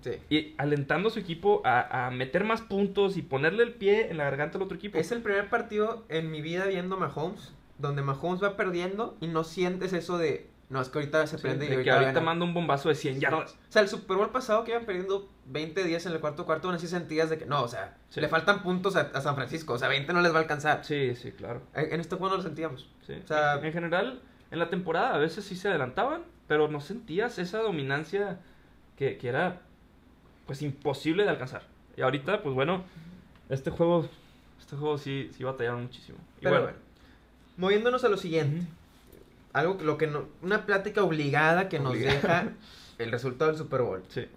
[0.02, 0.12] Sí.
[0.30, 4.18] y alentando a su equipo a, a meter más puntos y ponerle el pie en
[4.18, 4.98] la garganta al otro equipo.
[4.98, 9.44] Es el primer partido en mi vida viendo Mahomes, donde Mahomes va perdiendo y no
[9.44, 12.12] sientes eso de, no, es que ahorita se Sí, prende y de que ahorita, ahorita
[12.14, 12.26] gana".
[12.26, 13.54] manda un bombazo de 100 yardas.
[13.54, 16.76] O sea, el Super Bowl pasado que iban perdiendo 20-10 en el cuarto cuarto, aún
[16.76, 18.22] así sentías de que no, o sea, Sí.
[18.22, 20.86] le faltan puntos a, a San Francisco, o sea, 20 no les va a alcanzar.
[20.86, 21.62] Sí, sí, claro.
[21.74, 22.88] En, en este juego no lo sentíamos.
[23.08, 23.14] Sí.
[23.24, 27.40] O sea- en general, en la temporada a veces sí se adelantaban, pero no sentías
[27.40, 28.40] esa dominancia
[28.96, 29.62] que, que era
[30.46, 31.64] pues imposible de alcanzar.
[31.98, 32.84] Y ahorita, pues bueno,
[33.50, 34.08] este juego,
[34.60, 36.18] este juego sí, sí batallaron muchísimo.
[36.40, 36.78] Y Pero bueno, bueno,
[37.58, 38.66] moviéndonos a lo siguiente.
[39.54, 42.50] Algo que, lo que no, una plática obligada que nos deja
[42.98, 44.04] el resultado del Super Bowl.
[44.10, 44.28] sí.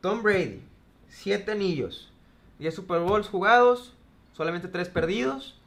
[0.00, 0.60] Tom Brady,
[1.08, 2.12] 7 anillos,
[2.58, 3.94] 10 Super Bowls jugados,
[4.34, 5.58] solamente 3 perdidos.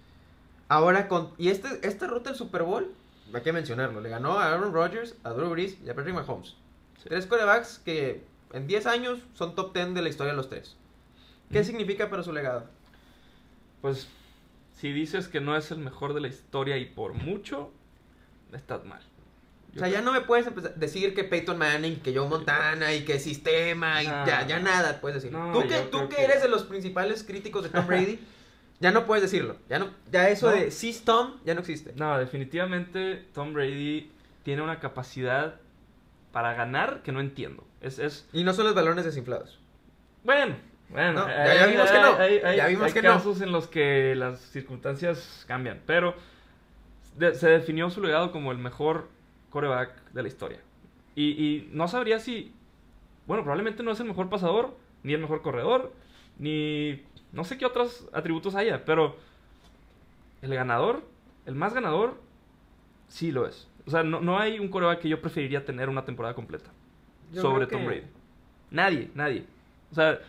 [0.69, 1.32] Ahora con.
[1.39, 2.93] Y este, esta ruta del Super Bowl,
[3.34, 6.56] hay que mencionarlo, le ganó a Aaron Rodgers, a Drew Brees y a Patrick Mahomes.
[7.02, 7.10] Sí.
[7.10, 8.21] Tres corebacks que
[8.54, 10.76] en 10 años son top 10 de la historia de los tres.
[11.52, 12.65] ¿Qué significa para su legado?
[13.82, 14.08] pues,
[14.76, 17.71] si dices que no es el mejor de la historia y por mucho,
[18.54, 19.02] estás mal.
[19.76, 23.04] o sea, ya no me puedes empezar decir que Peyton Manning, que Joe Montana y
[23.06, 25.32] que sistema y No, ya, ya nada puedes decir.
[25.38, 28.20] No, tú que, tú que que- eres de los principales críticos de Tom Brady,
[28.80, 29.58] ya no puedes decirlo.
[29.70, 30.56] Ya no, ya eso No.
[30.56, 30.72] de
[31.06, 31.94] Tom ya no existe.
[31.96, 34.12] No, definitivamente Tom Brady
[34.44, 35.56] tiene una capacidad
[36.32, 37.64] para ganar que no entiendo.
[37.82, 39.60] Es, es Y no son los balones desinflados.
[40.24, 40.56] bueno,
[40.90, 41.14] bueno.
[41.22, 43.14] No, ya- ya hay- vimos que no, hay- hay- ya vimos hay que no.
[43.14, 46.16] casos en los que las circunstancias cambian, pero
[47.18, 49.08] de- se definió su legado como el mejor
[49.50, 50.60] coreback de la historia.
[51.16, 52.54] Y, y no sabría si,
[53.26, 55.92] bueno, probablemente no es el mejor pasador, ni el mejor corredor,
[56.38, 57.02] ni
[57.34, 59.16] no sé qué otros atributos haya, pero
[60.42, 61.04] el ganador,
[61.46, 62.16] el más ganador,
[63.08, 63.68] sí lo es.
[63.86, 66.70] O sea, no, no hay un coreback que yo preferiría tener una temporada completa
[67.32, 68.08] Yo sobre creo Tom que- Brady.
[68.70, 69.46] Nadie, nadie.
[69.92, 70.20] O sea,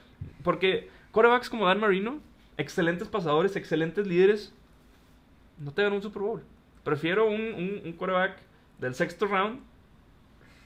[0.44, 2.20] porque corebacks como Dan Marino,
[2.56, 4.54] excelentes pasadores, excelentes líderes,
[5.58, 6.42] no te dan un Super Bowl.
[6.88, 8.38] Prefiero un, un, un quarterback
[8.78, 9.60] del sexto round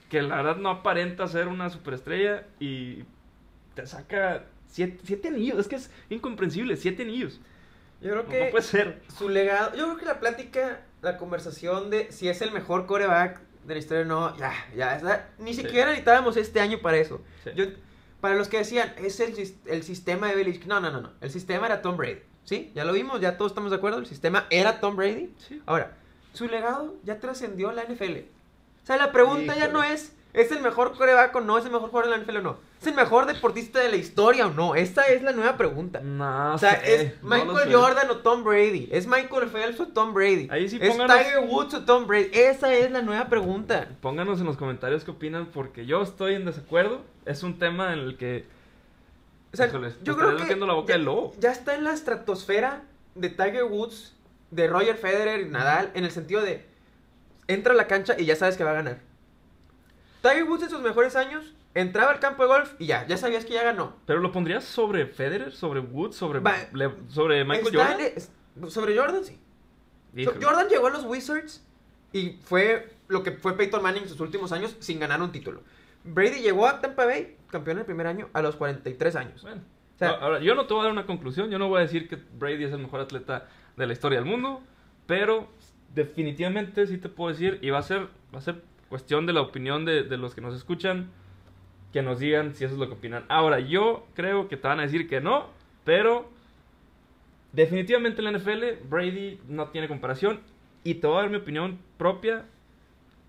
[0.09, 3.03] que la verdad no aparenta ser una superestrella y
[3.75, 5.59] te saca siete, siete anillos.
[5.59, 7.41] Es que es incomprensible, siete anillos.
[8.01, 9.03] Yo creo No, que no puede ser.
[9.17, 13.41] su legado, yo creo que la plática, la conversación de si es el mejor coreback
[13.67, 15.63] de la historia o no, ya, ya, ni Sí.
[15.63, 17.21] siquiera necesitábamos este año para eso.
[17.43, 17.51] Sí.
[17.57, 17.65] Yo,
[18.21, 19.35] para los que decían, es el,
[19.67, 22.71] el sistema de Belichick, no, no, no, no, el sistema era Tom Brady, ¿sí?
[22.75, 25.33] Ya lo vimos, ya todos estamos de acuerdo, el sistema era Tom Brady.
[25.39, 25.61] Sí.
[25.67, 25.97] Ahora,
[26.33, 28.19] su legado ya trascendió la NFL.
[28.83, 31.57] O sea, la pregunta ya no es, ¿es el mejor coreback o no?
[31.59, 32.57] ¿Es el mejor jugador de la NFL o no?
[32.81, 34.75] ¿Es el mejor deportista de la historia o no?
[34.75, 36.01] Esta es la nueva pregunta.
[36.01, 37.75] No O sea, sé, es no Michael sé.
[37.75, 38.89] Jordan o Tom Brady.
[38.91, 40.49] Es Michael Phelps o Tom Brady.
[40.51, 42.31] Ahí sí es pónganos- Tiger Woods o Tom Brady.
[42.33, 43.89] Esa es la nueva pregunta.
[44.01, 47.03] Pónganos en los comentarios qué opinan, porque yo estoy en desacuerdo.
[47.25, 48.45] Es un tema en el que
[49.53, 51.35] O sea, Híjoles, yo creo que metiendo la boca ya, del lobo.
[51.39, 52.83] ya está en la estratosfera
[53.15, 54.17] de Tiger Woods,
[54.53, 56.65] de Roger Federer y Nadal, en el sentido de
[57.49, 59.01] entra a la cancha y ya sabes que va a ganar.
[60.23, 63.45] Tiger Woods en sus mejores años entraba al campo de golf y ya, ya sabías
[63.45, 63.97] que ya ganó.
[64.07, 66.41] Pero lo pondrías sobre Federer, sobre Woods, sobre,
[66.73, 68.71] Le- sobre Michael Jordan.
[68.71, 69.39] sobre Jordan, sí.
[70.25, 70.35] So-.
[70.41, 71.65] Jordan llegó a los Wizards
[72.13, 75.63] y fue lo que fue Peyton Manning en sus últimos años sin ganar un título.
[76.05, 79.43] Brady llegó a Tampa Bay, campeón el primer año, a los 43 años.
[79.43, 79.63] Bueno,
[79.95, 81.51] O sea- no, ahora, yo no te voy a dar una conclusión.
[81.51, 84.29] Yo no voy a decir que Brady es el mejor atleta de la historia del
[84.29, 84.63] mundo.
[85.07, 85.49] Pero
[85.95, 89.41] definitivamente sí te puedo decir, y va a ser, va a ser cuestión de la
[89.41, 91.11] opinión de, de los que nos escuchan,
[91.93, 93.25] que nos digan si eso es lo que opinan.
[93.29, 95.49] Ahora, yo creo que te van a decir que no,
[95.85, 96.31] pero
[97.53, 100.41] definitivamente en la NFL, Brady no tiene comparación.
[100.85, 102.45] Y te voy a dar mi opinión propia.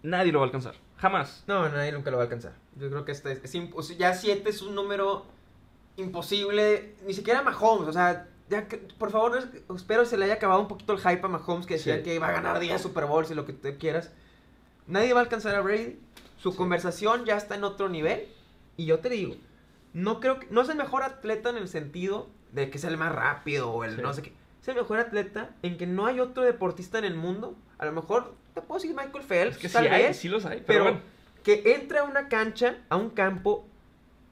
[0.01, 0.75] Nadie lo va a alcanzar.
[0.97, 1.43] Jamás.
[1.47, 2.53] No, nadie nunca lo va a alcanzar.
[2.75, 5.25] Yo creo que este es, ya 7 es un número
[5.97, 6.95] imposible.
[7.05, 7.87] Ni siquiera Mahomes.
[7.87, 9.37] O sea, ya que- por favor,
[9.75, 12.03] espero se le haya acabado un poquito el hype a Mahomes que decía Sí.
[12.03, 14.11] que iba a ganar 10 Super Bowls y lo que tú quieras.
[14.87, 15.99] Nadie va a alcanzar a Brady.
[16.37, 18.27] Su conversación ya está en otro nivel.
[18.77, 19.35] Y yo te digo,
[19.93, 20.47] no creo que.
[20.49, 23.83] No es el mejor atleta en el sentido de que es el más rápido o
[23.83, 24.01] el Sí.
[24.01, 24.33] no sé qué.
[24.61, 27.55] Es el mejor atleta en que no hay otro deportista en el mundo.
[27.77, 29.55] A lo mejor te puedo decir Michael Phelps.
[29.57, 30.99] Es que sí tal hay, vez, sí los hay, pero, pero bueno.
[31.43, 33.65] que entre a una cancha, a un campo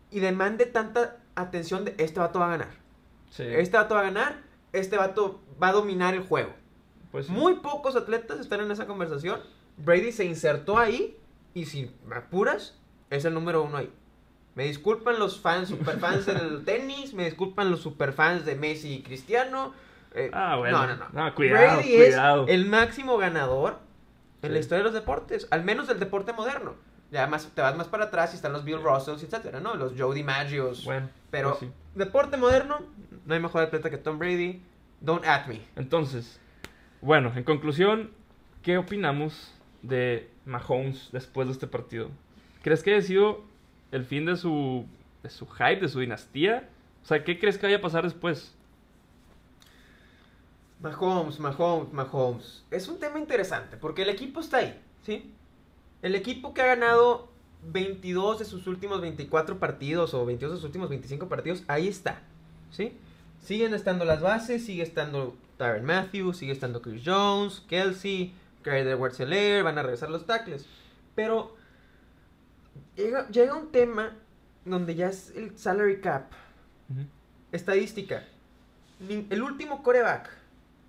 [0.10, 2.70] y demande tanta atención de este vato va a ganar.
[3.32, 4.42] Sí, Este vato va a ganar,
[4.74, 6.54] este vato va a dominar el juego.
[7.12, 7.32] pues sí.
[7.32, 9.42] Muy pocos atletas están en esa conversación.
[9.78, 11.18] Brady se insertó ahí
[11.54, 12.78] y si me apuras,
[13.10, 13.92] es el número uno ahí.
[14.56, 19.74] Me disculpan los fans, superfans del tenis, me disculpan los superfans de Messi y Cristiano.
[20.14, 20.78] eh, Ah, bueno.
[20.86, 21.06] No, no, no.
[21.26, 22.44] No, cuidado, Brady cuidado.
[22.48, 23.80] es el máximo ganador
[24.42, 24.54] en Sí.
[24.54, 26.76] la historia de los deportes, al menos del deporte moderno.
[27.12, 29.76] Ya más, te vas más para atrás y están los Bill Russells, etcétera, ¿no?
[29.76, 30.86] Los Joe DiMaggios.
[30.86, 31.72] Bueno, pero pues sí.
[31.94, 32.80] deporte moderno,
[33.26, 34.62] no hay mejor atleta que Tom Brady.
[35.02, 35.60] Don't at me.
[35.76, 36.40] Entonces,
[37.02, 38.12] bueno, en conclusión,
[38.62, 42.10] ¿qué opinamos de Mahomes después de este partido?
[42.62, 43.44] ¿Crees que haya sido
[43.92, 44.86] el fin de su,
[45.24, 46.70] de su hype, de su dinastía?
[47.04, 48.56] O sea, ¿qué crees que vaya a pasar después?
[50.80, 52.64] Mahomes, Mahomes, Mahomes.
[52.70, 55.34] Es un tema interesante porque el equipo está ahí, ¿sí?
[56.02, 57.30] El equipo que ha ganado
[57.64, 62.22] 22 de sus últimos 24 partidos o 22 de sus últimos 25 partidos, ahí está,
[62.72, 62.98] ¿sí?
[63.40, 68.34] Siguen estando las bases, sigue estando Tyron Matthews, sigue estando Chris Jones, Kelsey,
[68.64, 70.66] Clyde edwards helaire van a regresar los tackles.
[71.16, 71.56] Pero
[72.96, 74.16] llega, llega un tema
[74.66, 76.32] donde ya es el salary cap,
[77.52, 78.24] estadística.
[79.30, 80.30] El último coreback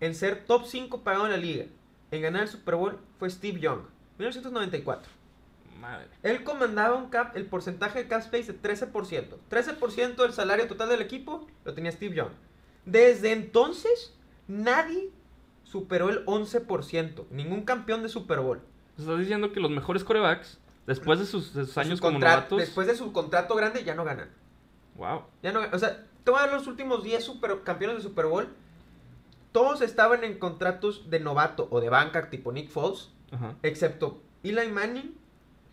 [0.00, 1.66] en ser top 5 pagado en la liga,
[2.10, 3.80] en ganar el Super Bowl, fue Steve Young,
[4.22, 5.12] 1994.
[5.80, 6.08] Madre.
[6.22, 9.36] Él comandaba un cap, el porcentaje de cap space de 13%.
[9.50, 12.32] 13% del salario total del equipo lo tenía Steve Young.
[12.84, 14.14] Desde entonces,
[14.48, 15.10] Nadie
[15.64, 17.24] superó el 11%.
[17.30, 18.60] Ningún campeón de Super Bowl.
[18.98, 22.58] Estás diciendo que los mejores corebacks, después de sus, de sus años Su como novatos.
[22.58, 24.30] Después de su contrato grande, ya no ganan.
[24.96, 25.22] Wow.
[25.42, 28.26] Ya no, o sea, te voy a dar los últimos 10 super, campeones de Super
[28.26, 28.48] Bowl.
[29.52, 33.56] Todos estaban en contratos de novato o de banca, tipo Nick Foles, Ajá.
[33.62, 35.16] excepto Eli Manning,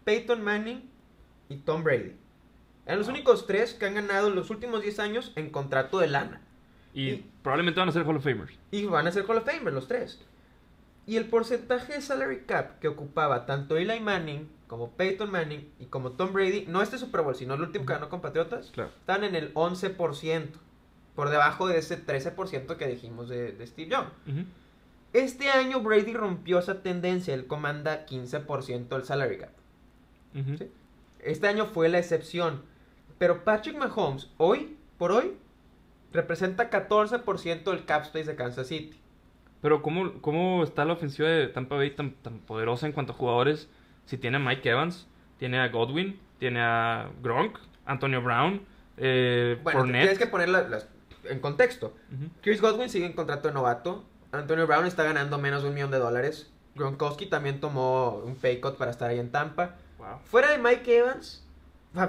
[0.05, 0.89] Peyton Manning
[1.49, 2.13] y Tom Brady.
[2.85, 3.15] Eran los Wow.
[3.15, 6.41] únicos tres que han ganado en los últimos 10 años en contrato de lana.
[6.93, 8.53] Y, Y- probablemente van a ser Hall of Famers.
[8.71, 10.19] Y van a ser Hall of Famer los tres.
[11.05, 15.85] Y el porcentaje de salary cap que ocupaba tanto Eli Manning como Peyton Manning y
[15.85, 18.91] como Tom Brady, no este Super Bowl, sino el último que ganó con Patriotas, Claro.
[18.99, 20.59] están en el 11%.
[21.15, 24.45] Por debajo de ese 13% que dijimos de, de Steve Young.
[25.13, 27.33] Este año Brady rompió esa tendencia.
[27.33, 29.49] Él comanda 15% del salary cap.
[30.33, 30.69] Sí.
[31.19, 32.61] Este año fue la excepción.
[33.17, 35.33] Pero Patrick Mahomes, hoy por hoy,
[36.13, 38.99] representa 14% del cap space de Kansas City.
[39.61, 43.15] Pero ¿cómo, ¿cómo está la ofensiva de Tampa Bay tan, tan poderosa en cuanto a
[43.15, 43.67] jugadores?
[44.05, 48.61] Si tiene a Mike Evans, tiene a Godwin, tiene a Gronk, Antonio Brown,
[48.97, 50.01] eh, Bueno, Fournette.
[50.03, 50.87] tienes que ponerlas
[51.25, 51.93] en contexto.
[52.41, 54.05] Chris Godwin sigue en contrato de novato.
[54.31, 56.51] Antonio Brown está ganando menos de un millón de dólares.
[56.75, 59.75] Gronkowski también tomó un pay cut para estar ahí en Tampa.
[59.97, 60.19] Wow.
[60.25, 61.43] Fuera de Mike Evans,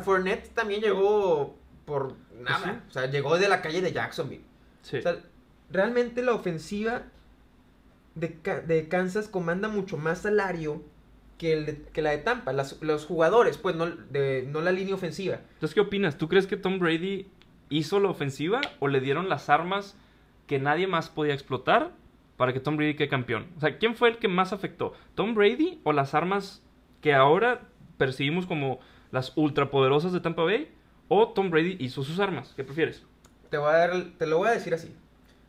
[0.04, 1.56] Fournette también llegó
[1.86, 2.84] por nada.
[2.88, 4.44] O sea, llegó de la calle de Jacksonville.
[4.82, 4.98] Sí.
[4.98, 5.16] O sea,
[5.70, 7.02] realmente la ofensiva
[8.14, 10.82] de, de Kansas comanda mucho más salario
[11.38, 12.52] que, el de- que la de Tampa.
[12.52, 15.36] Las- los jugadores, pues, no, de, no la línea ofensiva.
[15.54, 16.18] Entonces, ¿qué opinas?
[16.18, 17.28] ¿Tú crees que Tom Brady
[17.70, 19.96] hizo la ofensiva o le dieron las armas
[20.46, 21.92] que nadie más podía explotar
[22.40, 23.48] para que Tom Brady quede campeón?
[23.58, 24.94] O sea, ¿quién fue el que más afectó?
[25.14, 26.62] ¿Tom Brady o las armas
[27.02, 30.74] que ahora percibimos como las ultrapoderosas de Tampa Bay?
[31.08, 32.54] ¿O Tom Brady hizo sus armas?
[32.56, 33.04] ¿Qué prefieres?
[33.50, 34.96] Te, voy a dar, te lo voy a decir así.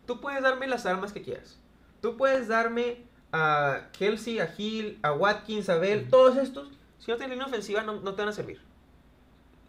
[0.06, 1.62] Tú puedes darme las armas que quieras.
[2.02, 2.98] Tú puedes darme
[3.32, 6.72] a Kelsey, a Hill, a Watkins, a Bell, todos estos.
[7.00, 8.60] Si no tienes línea ofensiva, no, no te van a servir.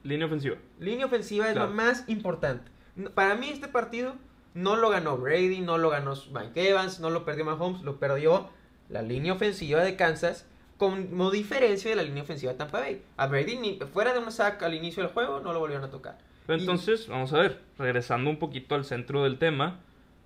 [0.02, 0.56] Línea ofensiva.
[0.80, 1.68] Línea ofensiva es Claro.
[1.68, 2.68] lo más importante.
[3.14, 4.16] Para mí este partido
[4.54, 8.48] no lo ganó Brady, no lo ganó Mike Evans, no lo perdió Mahomes, lo perdió
[8.88, 10.46] la línea ofensiva de Kansas
[10.78, 13.02] como diferencia de la línea ofensiva de Tampa Bay.
[13.16, 15.90] A Brady ni fuera de una saca al inicio del juego no lo volvieron a
[15.90, 16.18] tocar.
[16.46, 19.78] Pero Y- entonces, vamos a ver, regresando un poquito al centro del tema,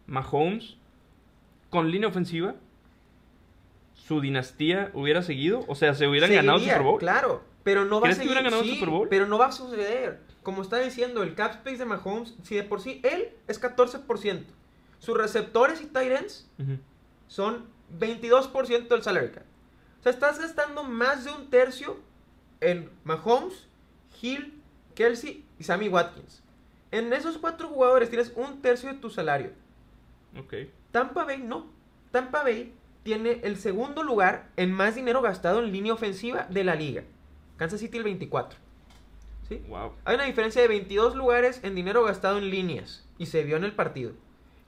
[0.07, 0.77] Mahomes,
[1.69, 2.55] con línea ofensiva,
[3.95, 6.99] su dinastía hubiera seguido, o sea, se hubieran ganado el Seguiría, Super Bowl.
[7.01, 8.31] Claro, pero no va a ¿Crees que seguir.
[8.31, 9.09] hubieran ganado sí, Super Bowl?
[9.09, 10.21] Pero no va a suceder.
[10.47, 14.45] Como está diciendo, el cap space de Mahomes, si de por sí él es 14%,
[15.01, 16.79] sus receptores y tight ends Ujú.
[17.27, 17.67] son
[17.99, 19.43] 22% del salary cap.
[19.99, 21.97] O sea, estás gastando más de un tercio
[22.61, 23.67] en Mahomes,
[24.23, 24.63] Hill,
[24.95, 26.45] Kelsey y Sammy Watkins.
[26.93, 29.51] En esos cuatro jugadores tienes un tercio de tu salario.
[30.39, 30.55] Ok.
[30.93, 31.67] Tampa Bay no.
[32.13, 36.77] Tampa Bay tiene el segundo lugar en más dinero gastado en línea ofensiva de la
[36.77, 37.03] liga.
[37.57, 38.61] Kansas City el 24.
[39.49, 39.63] ¿Sí?
[39.69, 39.93] Wow.
[40.05, 43.05] Hay una diferencia de 22 lugares en dinero gastado en líneas.
[43.19, 44.13] Y se vio en el partido.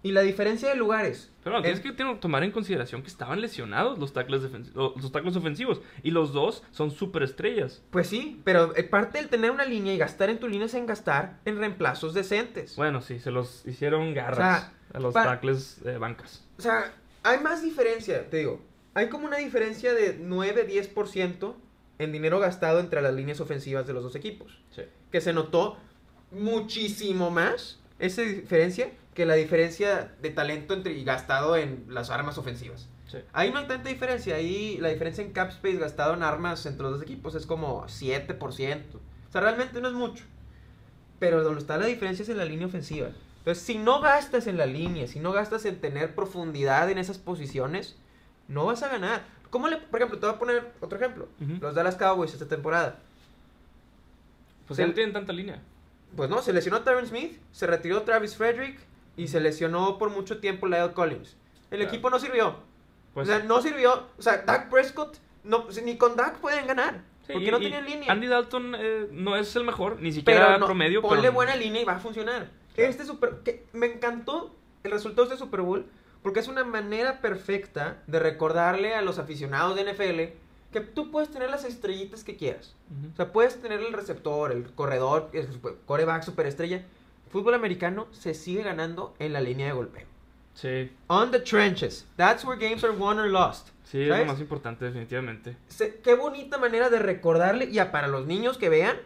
[0.00, 1.32] Y la diferencia de lugares.
[1.42, 4.42] Pero bueno, tienes en- que tomar en consideración que estaban lesionados los tackles,
[4.76, 5.80] o- los tackles ofensivos.
[6.04, 7.82] Y los dos son súper estrellas.
[7.90, 10.74] Pues sí, pero eh, parte del tener una línea y gastar en tu línea es
[10.74, 12.76] en gastar en reemplazos decentes.
[12.76, 16.44] Bueno, sí, se los hicieron garras O sea, a los pa- tackles eh, bancas.
[16.58, 18.62] O sea, hay más diferencia, te digo.
[18.94, 21.54] Hay como una diferencia de 9-10%
[21.98, 24.58] en dinero gastado entre las líneas ofensivas de los dos equipos.
[24.74, 24.82] Sí.
[25.10, 25.76] Que se notó
[26.30, 32.38] muchísimo más esa diferencia que la diferencia de talento entre y gastado en las armas
[32.38, 32.88] ofensivas.
[33.08, 33.18] Sí.
[33.32, 34.36] Ahí no hay tanta diferencia.
[34.36, 37.84] Ahí la diferencia en cap space gastado en armas entre los dos equipos es como
[37.86, 38.38] 7%.
[38.38, 40.24] O sea, realmente no es mucho.
[41.18, 43.08] Pero donde está la diferencia es en la línea ofensiva.
[43.38, 47.18] Entonces, si no gastas en la línea, si no gastas en tener profundidad en esas
[47.18, 47.96] posiciones,
[48.46, 49.24] no vas a ganar.
[49.50, 51.28] ¿Cómo le, por ejemplo, te voy a poner otro ejemplo.
[51.40, 51.54] Ujú.
[51.60, 52.98] Los Dallas Cowboys esta temporada.
[54.66, 55.62] Pues ya no tienen tanta línea.
[56.16, 58.78] Pues no, se lesionó Tyron Smith, se retiró Travis Frederick
[59.16, 61.36] y se lesionó por mucho tiempo Lyle Collins.
[61.70, 61.84] El Claro.
[61.92, 62.56] equipo no sirvió.
[63.14, 64.06] Pues, o sea, no sirvió.
[64.18, 67.02] O sea, Dak Prescott, no, ni con Dak pueden ganar.
[67.26, 68.10] sí, porque y- no tenían línea.
[68.12, 71.02] Andy Dalton eh, no es el mejor, ni siquiera pero no, promedio.
[71.02, 72.50] ponle pero- buena línea y va a funcionar.
[72.74, 72.90] Claro.
[72.90, 75.84] Este super, que me encantó el resultado de este Super Bowl
[76.22, 80.36] porque es una manera perfecta de recordarle a los aficionados de NFL
[80.72, 82.74] que tú puedes tener las estrellitas que quieras.
[82.90, 83.12] Ujú.
[83.12, 85.48] O sea, puedes tener el receptor, el corredor, el
[85.86, 86.84] coreback, superestrella.
[87.30, 90.06] Fútbol americano se sigue ganando en la línea de golpeo.
[90.54, 92.06] Sí, On the trenches.
[92.16, 93.68] That's where games are won or lost.
[93.84, 94.26] sí, es lo ¿Sabes?
[94.26, 95.56] más importante, definitivamente.
[95.68, 97.70] Se- qué bonita manera de recordarle.
[97.70, 98.96] Ya para los niños que vean.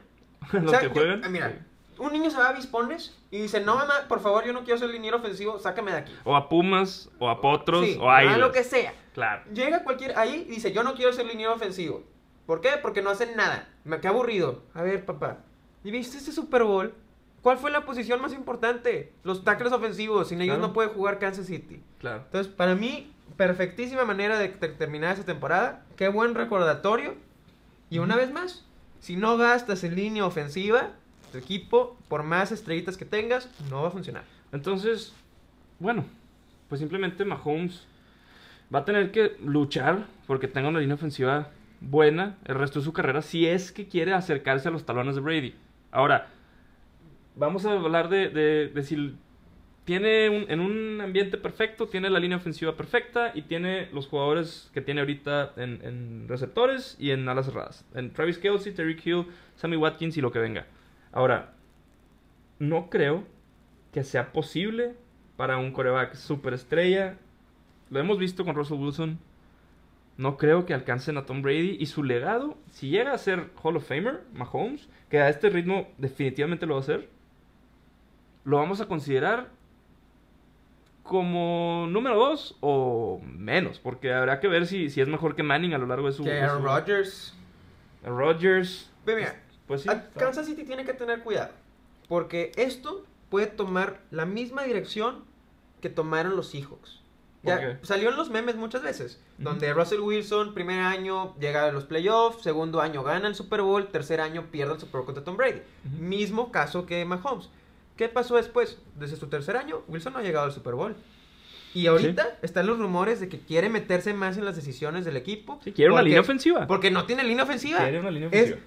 [0.53, 1.22] Los sea, que yo- juegan.
[1.25, 1.66] ah, mira.
[2.03, 4.79] Un niño se va a Vispones y dice, no mamá, por favor, yo no quiero
[4.79, 6.12] ser liniero ofensivo, sácame de aquí.
[6.25, 8.38] O a Pumas, o a Potros, Sí, o a a Águilas.
[8.38, 8.93] lo que sea.
[9.15, 9.43] Claro.
[9.53, 12.03] Llega cualquier ahí y dice, yo no quiero ser liniero ofensivo.
[12.47, 12.71] ¿Por qué?
[12.83, 13.69] Porque no hacen nada.
[13.85, 14.62] Me quedé aburrido.
[14.75, 15.38] A ver, papá.
[15.85, 16.93] ¿Y viste este Super Bowl?
[17.43, 19.12] ¿Cuál fue la posición más importante?
[19.25, 20.29] Los tackles ofensivos.
[20.29, 20.69] Sin ellos Claro.
[20.69, 21.83] no puede jugar Kansas City.
[21.99, 22.23] Claro.
[22.25, 25.85] Entonces, para mí, perfectísima manera de ter- terminar esa temporada.
[25.97, 27.15] Qué buen recordatorio.
[27.91, 28.65] Y una vez más,
[29.01, 30.91] si no gastas en línea ofensiva,
[31.38, 34.25] equipo, por más estrellitas que tengas, no va a funcionar.
[34.53, 35.14] Entonces,
[35.79, 36.05] bueno,
[36.68, 37.87] pues simplemente Mahomes
[38.75, 41.49] va a tener que luchar porque tenga una línea ofensiva
[41.81, 45.21] buena el resto de su carrera si es que quiere acercarse a los talones de
[45.21, 45.55] Brady.
[45.90, 46.29] Ahora,
[47.37, 49.14] vamos a hablar de, de- de si
[49.85, 54.71] tiene un- en un ambiente perfecto, tiene la línea ofensiva perfecta y tiene los jugadores
[54.73, 57.85] que tiene ahorita en, en receptores y en alas cerradas.
[57.95, 60.66] En Travis Kelsey, Terry Hill, Sammy Watkins y lo que venga.
[61.12, 61.53] Ahora,
[62.59, 63.25] no creo
[63.92, 64.94] que sea posible
[65.37, 67.18] para un coreback superestrella.
[67.90, 69.18] Lo hemos visto con Russell Wilson.
[70.16, 73.77] No creo que alcancen a Tom Brady y su legado, si llega a ser Hall
[73.77, 77.09] of Famer, Mahomes, que a este ritmo definitivamente lo va a hacer,
[78.44, 79.48] lo vamos a considerar
[81.03, 85.75] como número 2 o menos, porque habrá que ver si, si es mejor que Manning
[85.75, 86.25] a lo largo de su...
[86.25, 87.35] Que Aaron Rodgers.
[88.05, 88.92] Rodgers.
[89.07, 89.88] Mira, Pues sí.
[89.88, 91.53] a- está- Kansas City tiene que tener cuidado.
[92.09, 95.25] Porque esto puede tomar la misma dirección
[95.81, 97.01] que tomaron los Seahawks.
[97.44, 99.20] Ya salió en los memes muchas veces.
[99.38, 102.42] Donde Russell Wilson, primer año, llega a los playoffs.
[102.44, 103.88] Segundo año, gana el Super Bowl.
[103.88, 105.61] Tercer año, pierde el Super Bowl contra Tom Brady.
[105.98, 107.48] Mismo caso que Mahomes.
[107.96, 108.79] ¿Qué pasó después?
[108.96, 110.94] Desde su tercer año, Wilson no ha llegado al Super Bowl.
[111.75, 115.59] Y ahorita están los rumores de que quiere meterse más en las decisiones del equipo.
[115.64, 116.66] Sí, quiere una línea ofensiva.
[116.68, 117.79] Porque no tiene línea ofensiva.
[117.81, 118.61] Quiere una línea Es- ofensiva.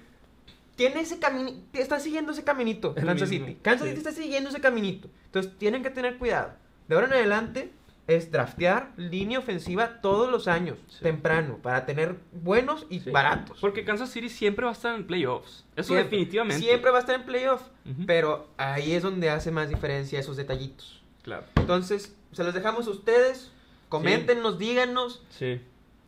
[0.76, 3.58] Tiene ese camino, está siguiendo ese caminito El Kansas mismo, City.
[3.62, 3.94] Kansas sí.
[3.94, 5.08] City está siguiendo ese caminito.
[5.26, 6.52] Entonces tienen que tener cuidado.
[6.88, 7.72] De ahora en adelante
[8.06, 10.98] es draftear línea ofensiva todos los años, Sí.
[11.02, 13.10] temprano, para tener buenos y Sí.
[13.10, 13.58] baratos.
[13.60, 15.64] Porque Kansas City siempre va a estar en playoffs.
[15.74, 16.62] Eso Siempre- definitivamente.
[16.64, 17.62] Siempre va a estar en playoff.
[17.84, 18.06] Ujú.
[18.06, 21.02] Pero ahí es donde hace más diferencia esos detallitos.
[21.22, 21.44] Claro.
[21.56, 23.50] Entonces, se los dejamos a ustedes.
[23.88, 25.22] Coméntenos, díganos.
[25.30, 25.60] Sí.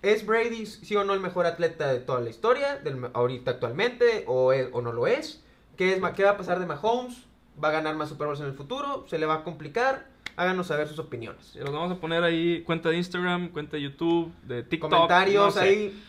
[0.02, 4.24] ¿Es Brady sí o no el mejor atleta de toda la historia, del, ahorita actualmente,
[4.26, 5.44] o, es- o no lo es?
[5.76, 6.00] ¿Qué, es?
[6.14, 7.24] ¿Qué va a pasar de Mahomes?
[7.62, 9.04] ¿Va a ganar más Super Bowls en el futuro?
[9.08, 10.06] ¿Se le va a complicar?
[10.36, 11.56] Háganos saber sus opiniones.
[11.56, 14.90] Los vamos a poner ahí, cuenta de Instagram, cuenta de YouTube, de TikTok.
[14.90, 15.68] Comentarios no sé.
[15.68, 16.02] ahí.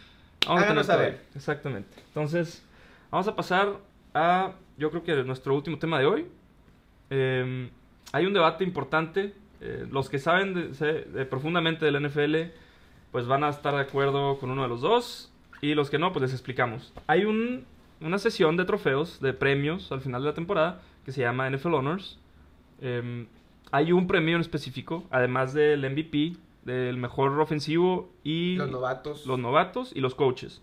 [0.45, 1.21] Vamos háganos saber.
[1.35, 1.89] Exactamente.
[2.09, 2.63] Entonces,
[3.09, 3.77] vamos a pasar
[4.13, 6.27] a, yo creo que nuestro último tema de hoy.
[7.09, 7.69] Eh,
[8.11, 9.33] hay un debate importante.
[9.61, 12.53] eh, los que saben de- se- de profundamente del NFL,
[13.11, 15.31] pues van a estar de acuerdo con uno de los dos.
[15.61, 16.93] Y los que no, pues les explicamos.
[17.07, 17.65] Hay un,
[18.01, 21.73] una sesión de trofeos, de premios al final de la temporada, que se llama NFL
[21.73, 22.17] Honors.
[22.81, 23.25] Eh,
[23.71, 29.25] hay un premio en específico, además del MVP, del mejor ofensivo y Los novatos.
[29.25, 30.61] los novatos y los coaches.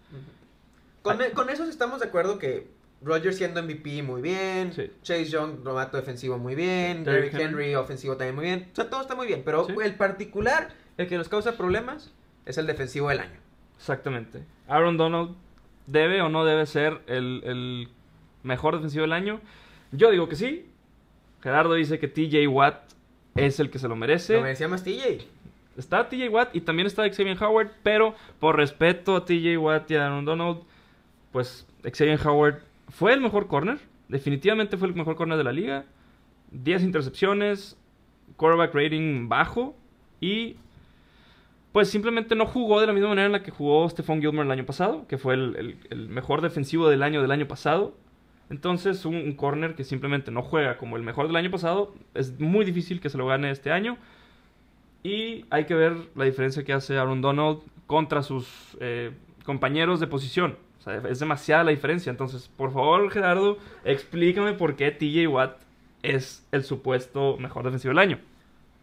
[1.03, 2.69] Con, e- con esos estamos de acuerdo que
[3.03, 4.91] Rodgers siendo MVP muy bien, Sí.
[5.03, 7.75] Chase Young novato defensivo muy bien, Derrick Henry.
[7.75, 8.69] ofensivo también muy bien.
[8.73, 9.75] O sea, todo está muy bien, pero Sí.
[9.85, 12.13] el particular, el que nos causa problemas,
[12.47, 13.39] es el defensivo del año.
[13.77, 14.45] Exactamente.
[14.69, 15.35] Aaron Donald
[15.87, 17.89] debe o no debe ser el, el
[18.43, 19.41] mejor defensivo del año.
[19.93, 20.67] Yo digo que sí.
[21.43, 22.93] Gerardo dice que TJ Watt
[23.35, 24.35] es el que se lo merece.
[24.35, 25.27] Lo merecía más TJ.
[25.77, 29.97] Está TJ Watt y también está Xavier Howard, pero por respeto a TJ Watt y
[29.97, 30.63] a Aaron Donald,
[31.33, 33.79] pues Xavier Howard fue el mejor corner.
[34.09, 35.85] Definitivamente fue el mejor corner de la liga.
[36.53, 37.77] 10 intercepciones,
[38.37, 39.77] quarterback rating bajo
[40.21, 40.57] y
[41.77, 44.51] pues simplemente no jugó de la misma manera en la que jugó Stephon Gilmore el
[44.51, 45.77] año pasado, que fue el,
[46.09, 47.95] mejor defensivo del año del año pasado.
[48.49, 52.41] Entonces, un, un corner que simplemente no juega como el mejor del año pasado, es
[52.41, 53.99] muy difícil que se lo gane este año.
[55.03, 58.49] Y hay que ver la diferencia que hace Aaron Donald contra sus
[58.81, 59.11] eh,
[59.45, 60.57] compañeros de posición.
[60.79, 62.09] O sea, es demasiada la diferencia.
[62.09, 65.59] Entonces, por favor, Gerardo, explícame por qué TJ Watt
[66.03, 68.19] es el supuesto mejor defensivo del año.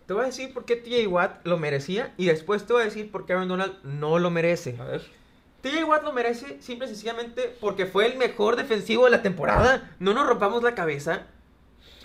[0.06, 2.86] Te voy a decir por qué TJ Watt lo merecía y después te voy a
[2.86, 4.76] decir por qué Aaron Donald no lo merece.
[4.80, 5.02] A ver.
[5.62, 9.96] TJ Watt lo merece simple y sencillamente porque fue el mejor defensivo de la temporada.
[10.00, 11.28] No nos rompamos la cabeza.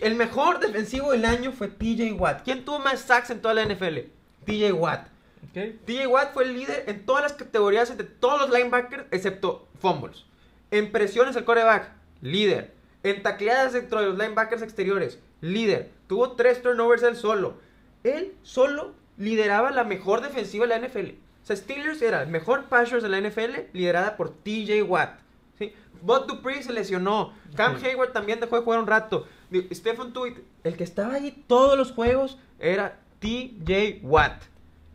[0.01, 2.43] El mejor defensivo del año fue TJ Watt.
[2.45, 3.99] ¿Quién tuvo más sacks en toda la NFL?
[4.45, 5.09] TJ Watt.
[5.53, 10.25] TJ Watt fue el líder en todas las categorías de todos los linebackers excepto fumbles.
[10.71, 11.91] En presiones el coreback,
[12.21, 12.75] líder.
[13.03, 15.91] En tacleadas dentro de los linebackers exteriores, líder.
[16.07, 17.59] Tuvo tres turnovers él solo.
[18.05, 21.11] Él solo lideraba la mejor defensiva de la NFL.
[21.43, 25.21] O sea, Steelers era el mejor passers de la NFL liderada por TJ Watt.
[25.59, 25.73] ¿sí?
[26.03, 27.33] Bud Dupree se lesionó.
[27.57, 27.77] Cam.
[27.77, 29.27] Hayward también dejó de jugar un rato.
[29.73, 34.43] Stephen Tuitt, el que estaba ahí todos los juegos era TJ Watt.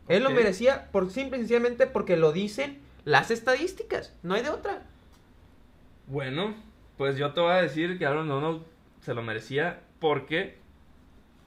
[0.08, 4.14] Él lo merecía por simple y sencillamente porque lo dicen las estadísticas.
[4.22, 4.84] No hay de otra.
[6.08, 6.56] Bueno,
[6.98, 8.64] pues yo te voy a decir que Aaron Donald
[9.02, 10.58] se lo merecía porque...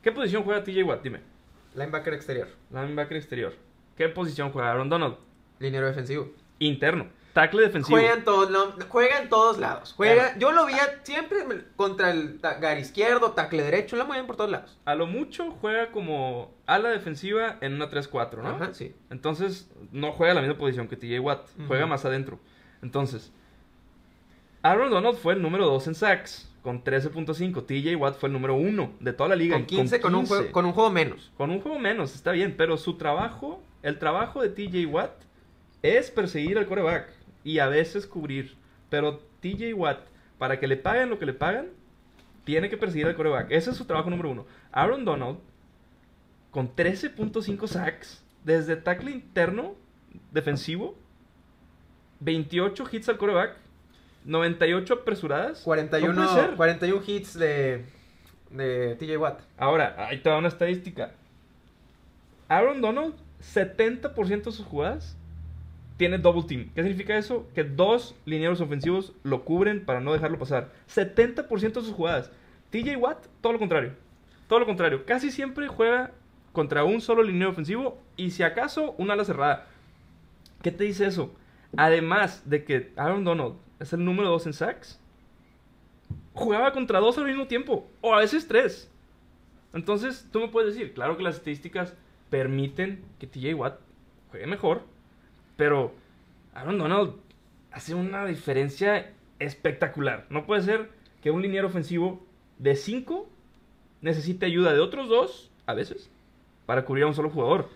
[0.03, 1.03] ¿Qué posición juega TJ Watt?
[1.03, 1.36] Dime.
[1.77, 2.49] Linebacker exterior.
[2.71, 3.55] Linebacker exterior.
[3.97, 5.17] ¿Qué posición juega Aaron Donald?
[5.59, 6.33] Liniero defensivo.
[6.59, 7.09] Interno.
[7.35, 7.99] Tackle defensivo.
[7.99, 9.93] Juega en todos, no, juega en todos lados.
[9.95, 11.39] Juega, yo lo veía siempre
[11.77, 14.79] contra el tackle izquierdo, tackle derecho, lo mueven por todos lados.
[14.87, 18.49] A lo mucho juega como ala defensiva en una 3-4, ¿no?
[18.49, 18.97] Ajá, sí.
[19.11, 21.47] Entonces, no juega la misma posición que TJ Watt.
[21.69, 22.41] Juega más adentro.
[22.81, 23.31] Entonces,
[24.63, 27.65] Aaron Donald fue el número 2 en sacks con 13.5.
[27.65, 29.55] TJ Watt fue el número 1 de toda la liga.
[29.55, 30.35] Con 15, con, un 15.
[30.35, 31.31] juego, con un juego menos.
[31.37, 35.13] Con un juego menos, está bien, pero su trabajo, el trabajo de TJ Watt
[35.83, 37.09] es perseguir al coreback
[37.45, 38.57] y a veces cubrir.
[38.91, 40.09] Pero TJ Watt,
[40.39, 41.69] para que le paguen lo que le pagan,
[42.43, 43.53] tiene que perseguir al coreback.
[43.53, 44.45] Ese es su trabajo número uno.
[44.73, 45.39] Aaron Donald,
[46.51, 49.77] con 13.5 sacks, desde tackle interno,
[50.33, 50.97] defensivo,
[52.19, 53.57] 28 hits al coreback,
[54.27, 55.59] 98 apresuradas.
[55.61, 56.57] No 41, puede ser.
[56.57, 57.85] 41 hits de,
[58.51, 59.41] de TJ Watt.
[59.57, 61.13] Ahora, ahí te da una estadística.
[62.49, 65.17] Aaron Donald, 70% de sus jugadas
[65.97, 66.71] tiene double team.
[66.75, 67.49] ¿Qué significa eso?
[67.55, 70.71] Que dos linieros ofensivos lo cubren para no dejarlo pasar.
[70.95, 72.31] 70% de sus jugadas.
[72.71, 73.93] TJ Watt, todo lo contrario.
[74.49, 75.07] Todo lo contrario.
[75.07, 76.13] Casi siempre juega
[76.53, 79.67] contra un solo liniero ofensivo y si acaso una ala cerrada.
[80.63, 81.35] ¿Qué te dice eso?
[81.77, 85.01] Además de que Aaron Donald es el número 2 en sacks,
[86.33, 88.91] jugaba contra dos al mismo tiempo, o a veces tres.
[89.73, 91.95] Entonces, tú me puedes decir, claro que las estadísticas
[92.31, 93.81] permiten que TJ Watt
[94.31, 94.83] juegue mejor,
[95.57, 95.93] pero
[96.55, 97.15] Aaron Donald
[97.73, 100.27] hace una diferencia espectacular.
[100.31, 100.91] No puede ser
[101.23, 102.25] que un liniero ofensivo
[102.59, 103.29] de 5
[104.01, 106.11] necesite ayuda de otros dos, a veces,
[106.65, 107.69] para cubrir a un solo jugador.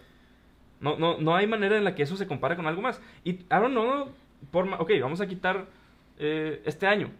[0.81, 3.01] No, no, no hay manera en la que eso se compare con algo más.
[3.25, 4.13] Y Aaron Donald,
[4.51, 5.67] por, ma- ok, vamos a quitar
[6.19, 7.11] eh, este año.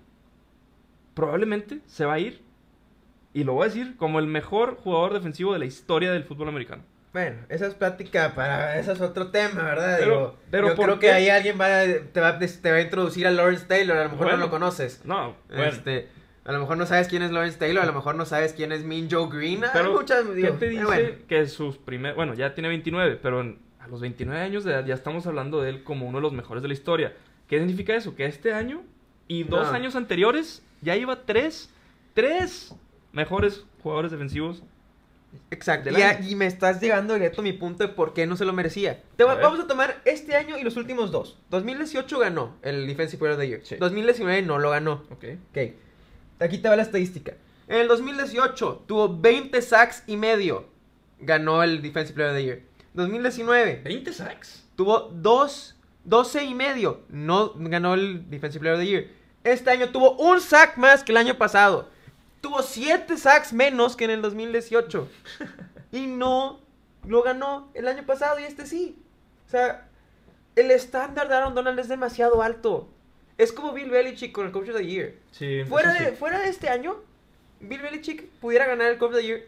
[1.15, 2.41] Probablemente se va a ir,
[3.35, 6.49] y lo voy a decir, como el mejor jugador defensivo de la historia del fútbol
[6.49, 6.83] americano.
[7.13, 8.79] Bueno, esa es plática para...
[8.79, 9.97] Eso es otro tema, ¿verdad?
[9.99, 11.07] Pero- Digo, pero yo ¿por creo qué?
[11.09, 11.67] que ahí alguien va
[12.13, 13.97] te, va, a- te va a introducir a Lawrence Taylor.
[13.99, 14.39] A lo mejor Bueno.
[14.39, 15.05] no lo conoces.
[15.05, 15.65] No, bueno.
[15.65, 16.09] Este,
[16.51, 17.83] a lo mejor no sabes quién es Lawrence Taylor.
[17.83, 19.63] A lo mejor no sabes quién es Mean Joe Green.
[19.73, 21.09] Pero, muchas, ¿qué digo, te dice bueno.
[21.29, 22.17] que sus primeros...
[22.17, 23.41] Bueno, ya tiene 29, pero
[23.79, 26.33] a los 29 años de edad ya estamos hablando de él como uno de los
[26.33, 27.15] mejores de la historia.
[27.49, 28.15] ¿Qué significa eso?
[28.15, 28.83] Que este año
[29.29, 29.73] y dos No.
[29.75, 31.71] años anteriores ya lleva tres,
[32.15, 32.75] tres
[33.13, 34.63] mejores jugadores defensivos.
[35.51, 35.91] Exacto.
[35.91, 36.29] Y, a- año.
[36.29, 39.01] y me estás llegando directo a mi punto de por qué no se lo merecía.
[39.17, 39.45] Te va- A ver.
[39.45, 41.39] vamos a tomar este año y los últimos dos.
[41.51, 43.61] 2018 ganó el Defensive Player of the Year.
[43.63, 43.77] Sí.
[43.77, 45.05] 2019 no lo ganó.
[45.11, 45.25] Ok.
[45.51, 45.59] Ok.
[46.41, 47.35] Aquí te va la estadística.
[47.69, 50.67] En el 2018 tuvo 20 sacks y medio.
[51.21, 52.63] Ganó el Defensive Player of the Year.
[52.95, 54.65] 2019 20 sacks.
[54.75, 57.03] tuvo 2, 12 y medio.
[57.09, 59.09] No ganó el Defensive Player of the Year.
[59.45, 61.89] Este año tuvo un sack más que el año pasado.
[62.41, 65.09] Tuvo 7 sacks menos que en el 2018.
[65.93, 66.61] y no
[67.07, 68.97] lo ganó el año pasado y este sí.
[69.47, 69.87] O sea,
[70.57, 72.89] el estándar de Aaron Donald es demasiado alto.
[73.41, 75.15] Es como Bill Belichick con el Coach of the Year.
[75.31, 76.17] Sí, Fuera de, sí.
[76.17, 76.97] fuera de este año,
[77.61, 79.43] Bill Belichick pudiera ganar el Coach of the Year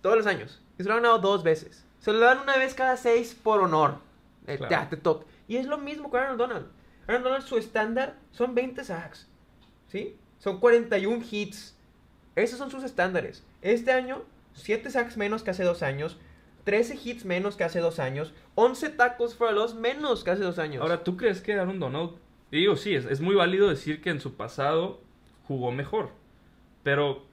[0.00, 0.60] todos los años.
[0.78, 1.84] Y se lo ha ganado dos veces.
[2.00, 3.98] Se lo dan una vez cada seis por honor.
[4.46, 4.88] Eh, Claro.
[4.88, 5.26] Te toca.
[5.46, 6.66] Y es lo mismo con Aaron Donald.
[7.06, 9.28] Aaron Donald, su estándar son 20 sacks.
[9.88, 10.16] ¿Sí?
[10.38, 11.76] Son 41 hits.
[12.36, 13.42] Esos son sus estándares.
[13.62, 14.24] Este año,
[14.54, 16.18] 7 sacks menos que hace dos años.
[16.64, 18.32] 13 hits menos que hace dos años.
[18.54, 20.80] 11 tackles for a loss menos que hace dos años.
[20.82, 22.12] Ahora, ¿tú crees que Aaron Donald...
[22.54, 25.00] y digo, sí, es, es muy válido decir que en su pasado
[25.48, 26.10] jugó mejor.
[26.84, 27.24] Pero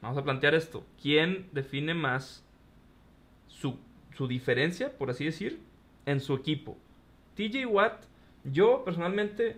[0.00, 0.84] vamos a plantear esto.
[1.02, 2.46] ¿Quién define más
[3.48, 3.76] su,
[4.14, 5.58] su diferencia, por así decir,
[6.06, 6.78] en su equipo?
[7.34, 8.04] TJ Watt,
[8.44, 9.56] yo personalmente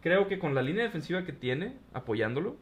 [0.00, 2.56] creo que con la línea defensiva que tiene, apoyándolo,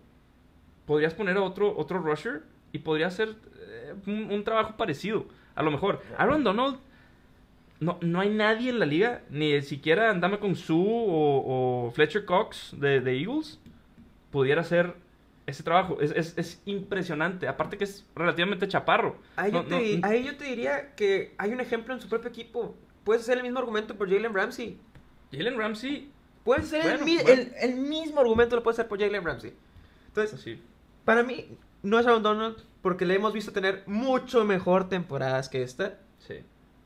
[0.85, 5.25] podrías poner a otro, otro rusher y podría hacer eh, un, un trabajo parecido.
[5.55, 6.03] A lo mejor.
[6.19, 6.81] Aaron Donald,
[7.81, 12.25] no, no hay nadie en la liga, ni siquiera Andame con Sue o, o Fletcher
[12.25, 13.61] Cox de, de Eagles,
[14.31, 14.95] pudiera hacer
[15.47, 15.99] ese trabajo.
[16.01, 17.49] Es, es- es impresionante.
[17.49, 19.17] Aparte que es relativamente chaparro.
[19.37, 22.01] Ahí, No, yo te, no, di- ahí yo te diría que hay un ejemplo en
[22.01, 22.75] su propio equipo.
[23.05, 24.79] Puedes hacer el mismo argumento por Jalen Ramsey.
[25.33, 26.11] Jalen Ramsey,
[26.45, 27.31] Puedes hacer el, Bueno, mi- bueno.
[27.31, 29.53] el- el mismo argumento lo puedes hacer por Jalen Ramsey.
[30.09, 30.63] Entonces, pues sí.
[31.05, 35.63] para mí, no es Aaron Donald porque le hemos visto tener mucho mejor temporadas que
[35.63, 35.99] esta.
[36.19, 36.37] Sí.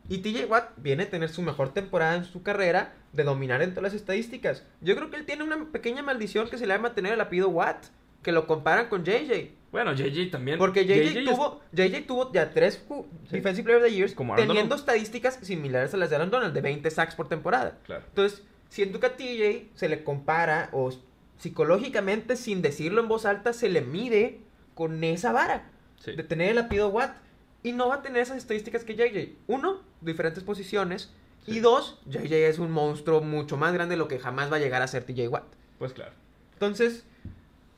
[0.09, 3.71] Y TJ Watt viene a tener su mejor temporada en su carrera de dominar en
[3.71, 4.65] todas las estadísticas.
[4.81, 7.49] Yo creo que él tiene una pequeña maldición que se le llama tener el apellido
[7.49, 7.87] Watt,
[8.23, 9.53] que lo comparan con JJ.
[9.71, 10.59] Bueno, JJ también.
[10.59, 12.95] Porque JJ, es- tuvo, JJ tuvo ya tres Sí.
[13.37, 14.81] Defensive Player of the Years Como teniendo Donald.
[14.81, 17.79] estadísticas similares a las de Aaron Donald, de 20 sacks por temporada.
[17.87, 18.05] Claro.
[18.09, 20.93] Entonces, siento que a TJ se le compara, o
[21.39, 24.41] psicológicamente, sin decirlo en voz alta, se le mide
[24.75, 26.13] con esa vara Sí.
[26.17, 27.17] de tener el apellido Watt.
[27.65, 29.37] Y no va a tener esas estadísticas que JJ.
[29.47, 31.11] Uno, diferentes posiciones.
[31.47, 31.57] Sí.
[31.57, 34.61] Y dos, JJ es un monstruo mucho más grande de lo que jamás va a
[34.61, 35.45] llegar a ser TJ Watt.
[35.79, 36.13] Pues claro.
[36.55, 37.05] Entonces,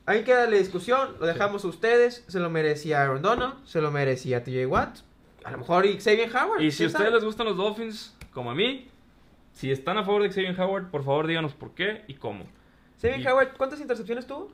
[0.07, 3.91] ahí queda la discusión, lo dejamos a ustedes, se lo merecía Aaron Donald, se lo
[3.91, 4.99] merecía TJ Watt,
[5.45, 6.61] a lo mejor y Xavier Howard.
[6.61, 8.89] Y si a ustedes les gustan los Dolphins, como a mí,
[9.55, 12.45] si están a favor de Xavier Howard, por favor díganos por qué y cómo.
[13.01, 14.51] Xavier y- Howard, ¿cuántas intercepciones tuvo?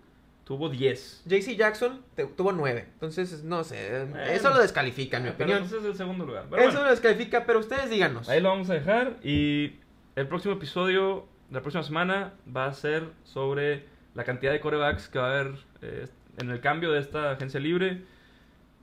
[0.51, 1.23] Tuvo 10.
[1.27, 4.21] JC Jackson te- tuvo 9, entonces no sé, Bueno.
[4.25, 5.63] eso lo descalifica en mi Pero opinión.
[5.65, 6.47] ese es el segundo lugar.
[6.51, 8.29] Pero Eso bueno, lo descalifica, pero ustedes díganos.
[8.29, 9.19] ahí lo vamos a dejar.
[9.23, 9.75] Y
[10.17, 13.85] el próximo episodio de la próxima semana va a ser sobre
[14.17, 17.61] la cantidad de corebacks que va a haber eh, en el cambio de esta agencia
[17.61, 18.03] libre.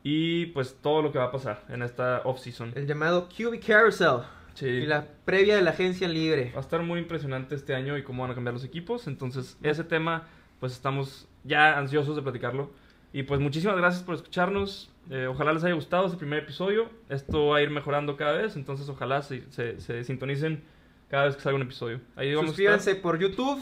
[0.03, 2.71] Y pues todo lo que va a pasar en esta off-season.
[2.75, 4.21] El llamado QB Carousel
[4.53, 4.67] Sí.
[4.67, 6.51] y la previa de la agencia libre.
[6.53, 9.05] Va a estar muy impresionante este año y cómo van a cambiar los equipos.
[9.07, 10.27] Entonces, ese tema,
[10.61, 12.71] pues estamos ya ansiosos de platicarlo.
[13.13, 14.91] Y pues muchísimas gracias por escucharnos.
[15.09, 16.89] Eh, ojalá les haya gustado este primer episodio.
[17.09, 18.55] Esto va a ir mejorando cada vez.
[18.57, 20.61] Entonces, ojalá se, se- se sintonicen
[21.09, 22.01] cada vez que salga un episodio.
[22.17, 23.59] Ahí vamos Suscríbanse por YouTube,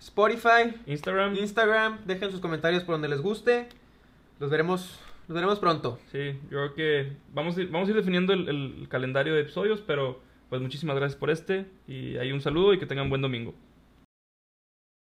[0.00, 1.36] Spotify, Instagram.
[1.36, 3.68] Instagram, dejen sus comentarios por donde les guste.
[4.40, 5.98] Los veremos, los veremos pronto.
[6.10, 9.42] Sí, yo creo que vamos a ir, vamos a ir definiendo el, el calendario de
[9.42, 9.80] episodios.
[9.80, 11.66] Pero pues muchísimas gracias por este.
[11.86, 13.54] Y ahí un saludo y que tengan buen domingo.